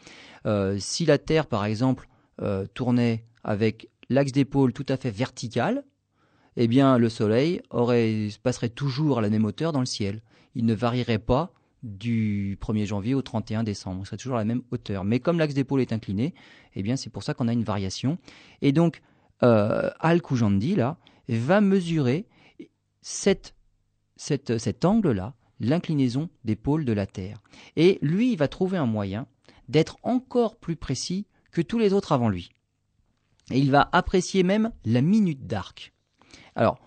[0.46, 2.08] Euh, si la Terre, par exemple,
[2.42, 5.84] euh, tournait avec l'axe des pôles tout à fait vertical,
[6.58, 7.62] eh bien le Soleil
[8.44, 10.22] passerait toujours à la même hauteur dans le ciel.
[10.56, 14.06] Il ne varierait pas du 1er janvier au 31 décembre.
[14.06, 15.04] Serait toujours la même hauteur.
[15.04, 16.34] Mais comme l'axe des pôles est incliné,
[16.76, 18.18] eh bien c'est pour ça qu'on a une variation.
[18.62, 19.02] Et donc,
[19.44, 22.28] euh, Al-Khoujandi, là, va mesurer
[23.02, 23.54] cet
[24.86, 27.42] angle-là, l'inclinaison des pôles de la Terre.
[27.76, 29.28] Et lui, il va trouver un moyen
[29.70, 32.52] d'être encore plus précis que tous les autres avant lui.
[33.52, 35.94] Et il va apprécier même la minute d'arc.
[36.56, 36.80] Alors,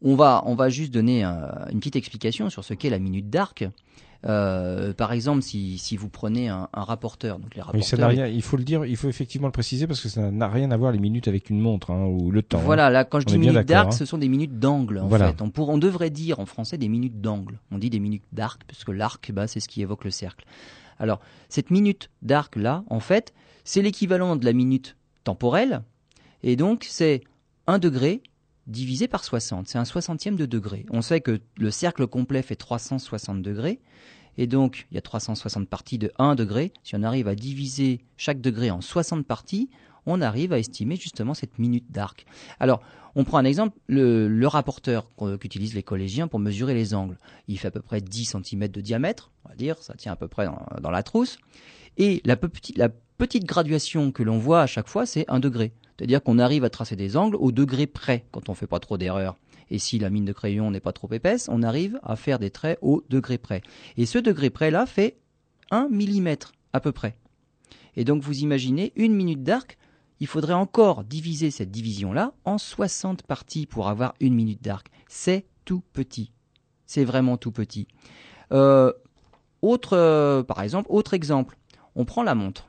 [0.00, 3.64] on va, juste donner un- une petite explication sur ce qu'est la minute d'arc.
[4.26, 7.98] Euh, par exemple, si, si vous prenez un, un rapporteur, donc les Oui, ça rapporteurs,
[8.00, 10.48] n'a rien, il faut le dire, il faut effectivement le préciser parce que ça n'a
[10.48, 12.58] rien à voir les minutes avec une montre hein, ou le temps.
[12.58, 12.62] hein.
[12.64, 13.90] Voilà, là, quand je On dis minutes d'arc, hein.
[13.92, 15.28] ce sont des minutes d'angle, en Voilà.
[15.28, 15.40] fait.
[15.40, 17.60] On, pour- on devrait dire en français des minutes d'angle.
[17.70, 20.44] On dit des minutes d'arc, parce que l'arc, bah, c'est ce qui évoque le cercle.
[20.98, 25.82] Alors, cette minute d'arc-là, en fait, c'est l'équivalent de la minute temporelle,
[26.42, 27.22] et donc c'est
[27.68, 28.20] un degré
[28.68, 29.66] divisé par 60.
[29.66, 30.86] C'est un soixantième de degré.
[30.90, 33.80] On sait que le cercle complet fait 360 degrés,
[34.36, 36.72] et donc il y a 360 parties de 1 degré.
[36.84, 39.68] Si on arrive à diviser chaque degré en 60 parties,
[40.06, 42.24] on arrive à estimer justement cette minute d'arc.
[42.60, 42.80] Alors,
[43.14, 45.08] on prend un exemple, le, rapporteur
[45.40, 47.18] qu'utilisent les collégiens pour mesurer les angles.
[47.48, 50.16] Il fait à peu près 10 cm de diamètre, on va dire, ça tient à
[50.16, 51.38] peu près dans, la trousse.
[51.96, 55.72] Et la, pe- la petite graduation que l'on voit à chaque fois, c'est un degré.
[55.98, 58.96] C'est-à-dire qu'on arrive à tracer des angles au degré près, quand on fait pas trop
[58.98, 59.36] d'erreurs.
[59.70, 62.50] Et si la mine de crayon n'est pas trop épaisse, on arrive à faire des
[62.50, 63.62] traits au degré près.
[63.96, 65.18] Et ce degré près-là fait
[65.72, 66.36] 1 mm
[66.72, 67.16] à peu près.
[67.96, 69.76] Et donc vous imaginez, une minute d'arc,
[70.20, 74.88] il faudrait encore diviser cette division-là en 60 parties pour avoir une minute d'arc.
[75.08, 76.32] C'est tout petit.
[76.86, 77.88] C'est vraiment tout petit.
[78.52, 78.92] Euh,
[79.62, 81.58] autre, euh, par exemple, autre exemple,
[81.96, 82.68] on prend la montre.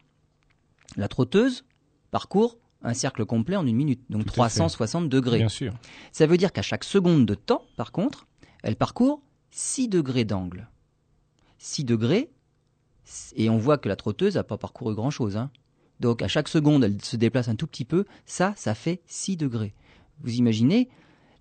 [0.97, 1.63] La trotteuse
[2.11, 4.59] parcourt un cercle complet en une minute, donc Tout à fait.
[4.59, 5.37] 360 degrés.
[5.39, 5.73] Bien sûr.
[6.11, 8.27] Ça veut dire qu'à chaque seconde de temps, par contre,
[8.63, 10.69] elle parcourt 6 degrés d'angle.
[11.57, 12.31] 6 degrés,
[13.35, 15.35] et on voit que la trotteuse n'a pas parcouru grand-chose.
[15.35, 15.49] hein.
[15.99, 18.05] Donc à chaque seconde, elle se déplace un tout petit peu.
[18.25, 19.73] Ça, ça fait 6 degrés.
[20.21, 20.87] Vous imaginez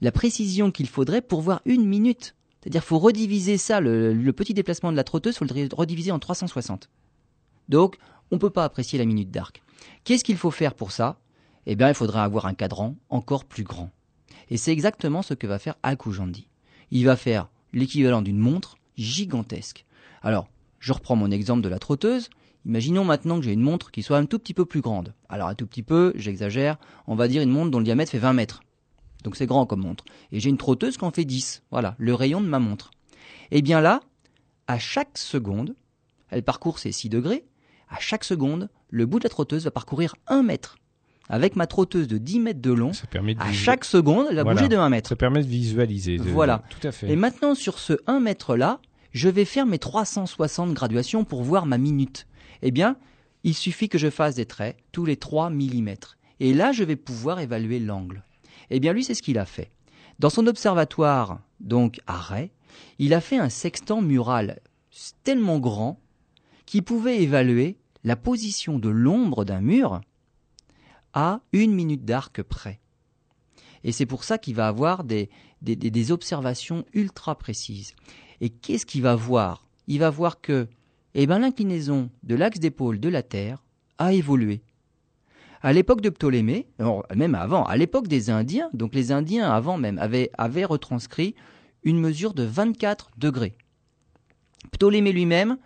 [0.00, 2.34] la précision qu'il faudrait pour voir une minute.
[2.60, 5.68] C'est-à-dire qu'il faut rediviser ça, le, le petit déplacement de la trotteuse, il faut le
[5.74, 6.88] rediviser en 360.
[7.68, 7.98] Donc,
[8.32, 9.62] on ne peut pas apprécier la minute d'arc.
[10.04, 11.20] Qu'est-ce qu'il faut faire pour ça?
[11.70, 13.90] Eh bien, il faudrait avoir un cadran encore plus grand.
[14.48, 16.48] Et c'est exactement ce que va faire Al-Khoujandi.
[16.90, 19.84] Il va faire l'équivalent d'une montre gigantesque.
[20.22, 20.48] Alors,
[20.80, 22.30] je reprends mon exemple de la trotteuse.
[22.64, 25.12] Imaginons maintenant que j'ai une montre qui soit un tout petit peu plus grande.
[25.28, 28.18] Alors un tout petit peu, j'exagère, on va dire une montre dont le diamètre fait
[28.18, 28.62] 20 mètres.
[29.22, 30.06] Donc c'est grand comme montre.
[30.32, 31.64] Et j'ai une trotteuse qui en fait 10.
[31.70, 32.92] Voilà, le rayon de ma montre.
[33.50, 34.00] Et bien là,
[34.68, 35.76] à chaque seconde,
[36.30, 37.44] elle parcourt ses 6 degrés.
[37.90, 40.78] À chaque seconde, le bout de la trotteuse va parcourir 1 mètre.
[41.28, 44.36] Avec ma trotteuse de 10 mètres de long, Ça permet de à chaque seconde, elle
[44.36, 44.60] va Voilà.
[44.60, 45.08] bouger de 1 mètre.
[45.10, 46.16] ça permet de visualiser.
[46.18, 46.62] de- Voilà.
[46.70, 47.10] Tout à fait.
[47.10, 48.80] Et maintenant, sur ce 1 mètre là,
[49.12, 52.26] je vais faire mes 360 graduations pour voir ma minute.
[52.62, 52.96] Eh bien,
[53.44, 55.94] il suffit que je fasse des traits tous les 3 mm.
[56.40, 58.22] et là je vais pouvoir évaluer l'angle.
[58.70, 59.70] Eh bien lui, c'est ce qu'il a fait.
[60.18, 62.50] Dans son observatoire, donc à Ray,
[62.98, 64.58] il a fait un sextant mural
[65.24, 66.00] tellement grand
[66.66, 70.00] qu'il pouvait évaluer la position de l'ombre d'un mur
[71.18, 72.78] à une minute d'arc près.
[73.82, 75.28] Et c'est pour ça qu'il va avoir des,
[76.12, 77.96] observations ultra précises.
[78.40, 79.66] Et qu'est-ce qu'il va voir?
[79.88, 80.68] Il va voir que
[81.14, 83.64] eh ben, l'inclinaison de l'axe d'épaule de la Terre
[83.98, 84.62] a évolué.
[85.60, 86.68] À l'époque de Ptolémée,
[87.16, 91.34] même avant, à l'époque des Indiens, donc les Indiens avant même avaient, avaient retranscrit
[91.82, 93.56] une mesure de 24 degrés.
[94.70, 95.58] Ptolémée lui-même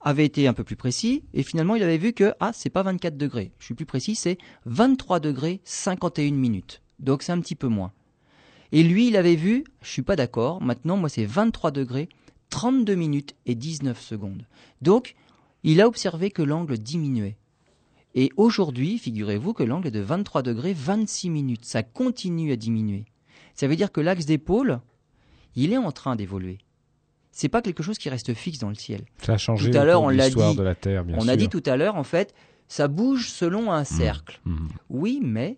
[0.00, 2.82] avait été un peu plus précis et finalement il avait vu que ah c'est pas
[2.82, 6.82] 24 degrés, je suis plus précis, c'est 23 degrés 51 minutes.
[6.98, 7.92] Donc c'est un petit peu moins.
[8.72, 12.08] Et lui il avait vu, je suis pas d'accord, maintenant moi c'est 23 degrés
[12.50, 14.46] 32 minutes et 19 secondes.
[14.82, 15.14] Donc
[15.64, 17.36] il a observé que l'angle diminuait.
[18.14, 21.64] Et aujourd'hui, figurez-vous que l'angle est de 23 degrés 26 minutes.
[21.64, 23.04] Ça continue à diminuer.
[23.54, 24.80] Ça veut dire que l'axe d'épaule,
[25.56, 26.58] il est en train d'évoluer
[27.38, 29.02] c'est pas quelque chose qui reste fixe dans le ciel.
[29.22, 30.56] Ça a changé tout à l'heure, on l'a dit.
[30.56, 32.34] De la Terre, bien on a dit tout à l'heure, en fait,
[32.66, 33.84] ça bouge selon un mmh.
[33.84, 34.40] cercle.
[34.44, 34.66] Mmh.
[34.90, 35.56] Oui, mais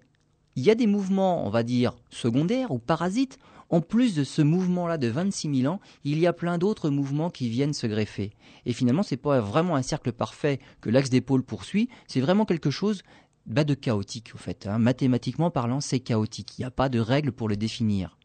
[0.56, 3.38] il y a des mouvements, on va dire, secondaires ou parasites.
[3.70, 7.30] En plus de ce mouvement-là de 26 000 ans, il y a plein d'autres mouvements
[7.30, 8.32] qui viennent se greffer.
[8.66, 12.70] Et finalement, c'est pas vraiment un cercle parfait que l'axe d'épaule poursuit, c'est vraiment quelque
[12.70, 13.02] chose
[13.46, 14.66] bah, de chaotique, en fait.
[14.66, 14.78] Hein.
[14.78, 16.58] Mathématiquement parlant, c'est chaotique.
[16.58, 18.18] Il n'y a pas de règle pour le définir.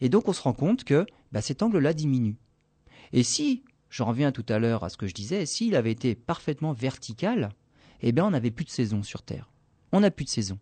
[0.00, 2.36] Et donc, on se rend compte que bah, cet angle-là diminue.
[3.12, 6.14] Et si, j'en reviens tout à l'heure à ce que je disais, s'il avait été
[6.14, 7.50] parfaitement vertical,
[8.00, 9.50] eh bien on n'avait plus de saison sur Terre.
[9.92, 10.58] On n'a plus de saison.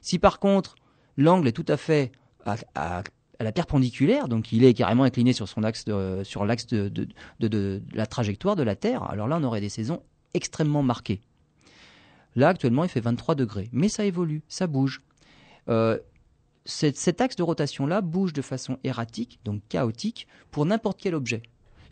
[0.00, 0.76] Si par contre
[1.16, 2.12] l'angle est tout à fait
[2.44, 3.02] à,
[3.40, 5.84] la perpendiculaire, donc il est carrément incliné sur son axe
[6.22, 7.06] sur l'axe de,
[7.92, 10.02] la trajectoire de la Terre, alors là on aurait des saisons
[10.34, 11.20] extrêmement marquées.
[12.36, 15.02] Là actuellement il fait 23 degrés, mais ça évolue, ça bouge.
[15.68, 15.98] Euh,
[16.66, 21.42] cet axe de rotation là bouge de façon erratique, donc chaotique, pour n'importe quel objet.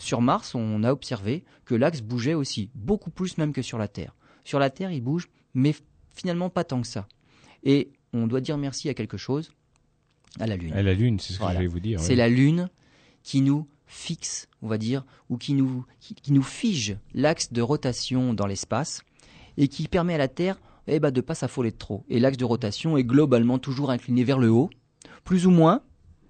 [0.03, 3.87] Sur Mars, on a observé que l'axe bougeait aussi, beaucoup plus même que sur la
[3.87, 4.17] Terre.
[4.43, 5.77] Sur la Terre, il bouge, mais
[6.13, 7.07] finalement pas tant que ça.
[7.63, 9.53] Et on doit dire merci à quelque chose,
[10.41, 10.73] à la Lune.
[10.73, 12.01] À la Lune, c'est ce que je voulais vous dire.
[12.01, 12.69] C'est la Lune
[13.23, 18.35] qui nous fixe, on va dire, ou qui nous, qui, nous fige l'axe de rotation
[18.35, 19.03] dans l'espace
[19.57, 22.05] et qui permet à la Terre eh ben, de ne pas s'affoler de trop.
[22.09, 24.69] Et l'axe de rotation est globalement toujours incliné vers le haut,
[25.23, 25.83] plus ou moins,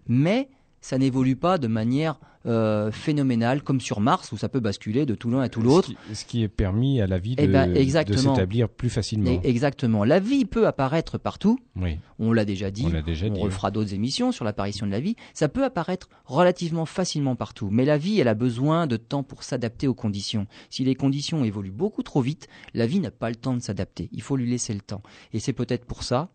[0.06, 0.50] mais
[0.82, 5.14] ça n'évolue pas de manière euh, phénoménale comme sur Mars où ça peut basculer de
[5.14, 5.92] tout l'un à tout l'autre.
[6.12, 9.40] Ce, qui est permis à la vie eh ben, de, s'établir plus facilement.
[9.44, 10.02] Exactement.
[10.02, 11.60] La vie peut apparaître partout.
[11.76, 11.98] Oui.
[12.18, 12.84] On l'a déjà dit.
[12.86, 15.14] On, déjà on refera d'autres émissions sur l'apparition de la vie.
[15.34, 17.68] Ça peut apparaître relativement facilement partout.
[17.70, 20.48] Mais la vie, elle a besoin de temps pour s'adapter aux conditions.
[20.68, 24.08] Si les conditions évoluent beaucoup trop vite, la vie n'a pas le temps de s'adapter.
[24.10, 25.02] Il faut lui laisser le temps.
[25.32, 26.28] Et c'est peut-être pour ça,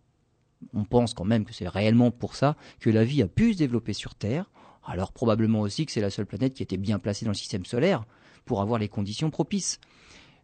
[0.73, 3.57] on pense quand même que c'est réellement pour ça que la vie a pu se
[3.57, 4.49] développer sur Terre.
[4.85, 7.65] Alors probablement aussi que c'est la seule planète qui était bien placée dans le système
[7.65, 8.05] solaire
[8.45, 9.79] pour avoir les conditions propices.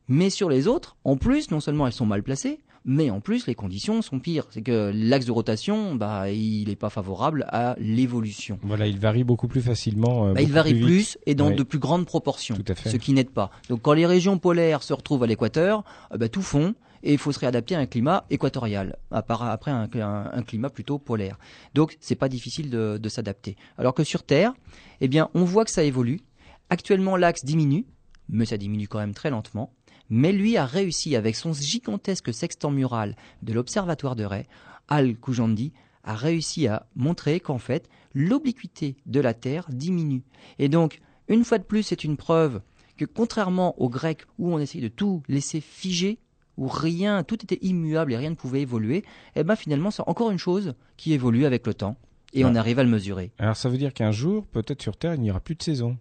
[0.08, 3.48] Mais sur les autres, en plus, non seulement elles sont mal placées, mais en plus
[3.48, 4.48] les conditions sont pires.
[4.50, 8.60] C'est que l'axe de rotation, bah, il n'est pas favorable à l'évolution.
[8.64, 10.28] Voilà, il varie beaucoup plus facilement.
[10.28, 12.56] Euh, bah, il varie plus, et dans de plus grandes proportions.
[12.56, 12.90] Tout à fait.
[12.90, 13.50] Ce qui n'aide pas.
[13.70, 17.18] Donc quand les régions polaires se retrouvent à l'équateur, euh, bah, tout fond et il
[17.18, 21.38] faut se réadapter à un climat équatorial, après un, climat plutôt polaire.
[21.74, 23.58] Donc c'est pas difficile de, s'adapter.
[23.78, 24.54] Alors que sur Terre,
[25.02, 26.22] eh bien, on voit que ça évolue.
[26.70, 27.86] Actuellement, l'axe diminue,
[28.30, 29.74] mais ça diminue quand même très lentement.
[30.10, 34.46] Mais lui a réussi avec son gigantesque sextant mural de l'observatoire de Ray,
[34.88, 35.74] Al Kujandi,
[36.04, 40.24] a réussi à montrer qu'en fait, l'obliquité de la Terre diminue.
[40.60, 42.62] Et donc, une fois de plus, c'est une preuve
[42.98, 46.20] que contrairement aux Grecs où on essaye de tout laisser figer,
[46.58, 49.04] où rien, tout était immuable et rien ne pouvait évoluer,
[49.36, 51.96] eh ben finalement c'est encore une chose qui évolue avec le temps
[52.34, 53.32] et on arrive à le mesurer.
[53.38, 55.98] Alors ça veut dire qu'un jour, peut-être sur Terre, il n'y aura plus de saison.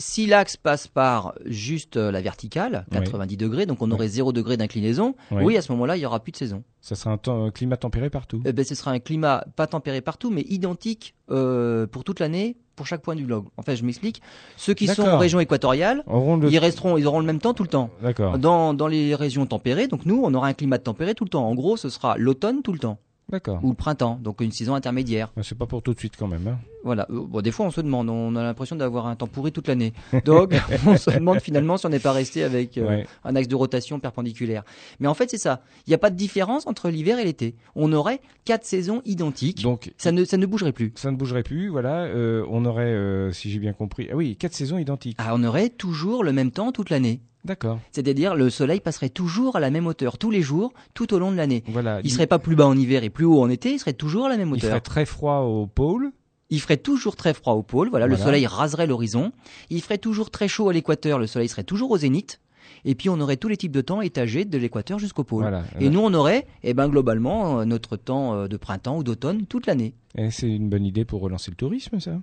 [0.00, 4.56] Si l'axe passe par juste euh, la verticale, 90 degrés, donc on aurait 0 degré
[4.56, 5.56] d'inclinaison, oui.
[5.56, 6.62] à ce moment-là, il n'y aura plus de saison.
[6.80, 10.30] Ça sera un, climat tempéré partout eh ben, Ce sera un climat pas tempéré partout,
[10.30, 13.46] mais identique euh, pour toute l'année, pour chaque point du globe.
[13.56, 14.22] En fait, je m'explique.
[14.56, 16.04] Ceux qui sont en région équatoriale,
[16.48, 17.90] ils resteront, ils auront le même temps tout le temps.
[18.38, 21.46] Dans, dans les régions tempérées, donc nous, on aura un climat tempéré tout le temps.
[21.46, 23.00] En gros, ce sera l'automne tout le temps.
[23.30, 23.60] D'accord.
[23.62, 25.30] Ou le printemps, donc une saison intermédiaire.
[25.42, 26.46] C'est pas pour tout de suite quand même.
[26.48, 26.58] Hein.
[26.82, 27.06] Voilà.
[27.10, 29.68] Euh, bon, des fois, on se demande, on a l'impression d'avoir un temps pourri toute
[29.68, 29.92] l'année.
[30.24, 30.54] Donc,
[30.86, 34.00] on se demande finalement si on n'est pas resté avec euh, un axe de rotation
[34.00, 34.62] perpendiculaire.
[34.98, 35.62] Mais en fait, c'est ça.
[35.86, 37.54] Il n'y a pas de différence entre l'hiver et l'été.
[37.74, 39.62] On aurait quatre saisons identiques.
[39.62, 40.92] Donc, ça ne, ça ne bougerait plus.
[40.96, 42.04] Ça ne bougerait plus, voilà.
[42.04, 42.96] Euh, on aurait,
[43.32, 45.18] si j'ai bien compris, ah oui, quatre saisons identiques.
[45.20, 47.20] Ah, on aurait toujours le même temps toute l'année.
[47.48, 47.80] D'accord.
[47.92, 51.32] C'est-à-dire le soleil passerait toujours à la même hauteur tous les jours, tout au long
[51.32, 51.64] de l'année.
[51.66, 52.00] Voilà.
[52.04, 54.26] Il serait pas plus bas en hiver et plus haut en été, il serait toujours
[54.26, 54.68] à la même il hauteur.
[54.68, 56.12] ferait très froid au pôle.
[56.50, 59.32] Il ferait toujours très froid au pôle, voilà, le soleil raserait l'horizon.
[59.68, 62.40] Il ferait toujours très chaud à l'équateur, le soleil serait toujours au zénith.
[62.84, 65.42] Et puis on aurait tous les types de temps étagés de l'équateur jusqu'au pôle.
[65.42, 65.64] Voilà.
[65.80, 69.46] Et nous on aurait, eh ben globalement, euh, notre temps euh, de printemps ou d'automne
[69.46, 69.94] toute l'année.
[70.16, 72.20] Et c'est une bonne idée pour relancer le tourisme, ça.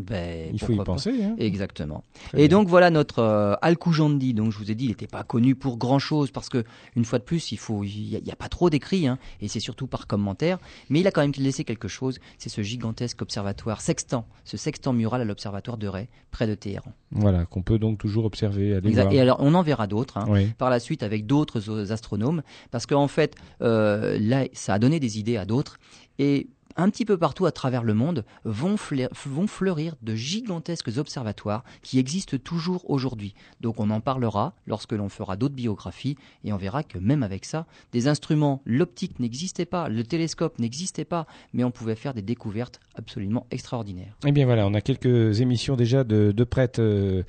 [0.00, 1.22] Ben, Il faut y penser.
[1.22, 1.34] Hein.
[1.38, 2.02] Exactement.
[2.28, 2.58] Très Et bien.
[2.58, 4.34] donc voilà notre euh, Al-Koujandi.
[4.34, 6.64] Donc je vous ai dit, il n'était pas connu pour grand chose parce que
[6.96, 9.60] une fois de plus, il faut, il y, a- pas trop d'écrits hein, et c'est
[9.60, 10.58] surtout par commentaire.
[10.88, 12.18] Mais il a quand même laissé quelque chose.
[12.38, 16.92] C'est ce gigantesque observatoire sextant, ce sextant mural à l'observatoire de Ray, près de Téhéran.
[17.12, 18.74] Voilà, qu'on peut donc toujours observer.
[18.74, 19.02] Aller Exact.
[19.04, 19.14] voir.
[19.14, 20.16] Et alors on en verra d'autres.
[20.18, 20.46] hein, Oui.
[20.58, 25.00] par la suite avec d'autres euh, astronomes, parce qu'en fait, euh, là, ça a donné
[25.00, 25.78] des idées à d'autres,
[26.20, 26.46] et
[26.76, 31.64] un petit peu partout à travers le monde vont, fle- vont fleurir de gigantesques observatoires
[31.82, 33.34] qui existent toujours aujourd'hui.
[33.60, 37.44] Donc on en parlera lorsque l'on fera d'autres biographies, et on verra que même avec
[37.44, 42.22] ça, des instruments, l'optique n'existait pas, le télescope n'existait pas, mais on pouvait faire des
[42.22, 44.14] découvertes absolument extraordinaires.
[44.24, 46.46] Eh bien voilà, on a quelques émissions déjà de, de
[46.78, 47.22] euh,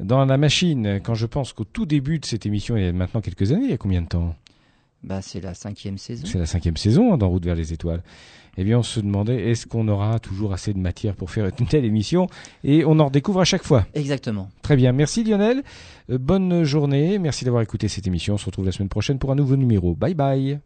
[0.00, 1.00] dans la machine.
[1.04, 3.66] Quand je pense qu'au tout début de cette émission, il y a maintenant quelques années,
[3.66, 4.34] il y a combien de temps?
[5.02, 6.26] Bah, c'est la cinquième saison.
[6.26, 8.02] C'est la cinquième saison hein, dans Route vers les étoiles.
[8.58, 11.66] Eh bien, on se demandait est-ce qu'on aura toujours assez de matière pour faire une
[11.66, 12.26] telle émission?
[12.64, 13.86] Et on en redécouvre à chaque fois.
[13.94, 14.50] Exactement.
[14.62, 15.62] Très bien, merci Lionel.
[16.10, 18.34] Euh, bonne journée, merci d'avoir écouté cette émission.
[18.34, 19.94] On se retrouve la semaine prochaine pour un nouveau numéro.
[19.94, 20.60] Bye bye.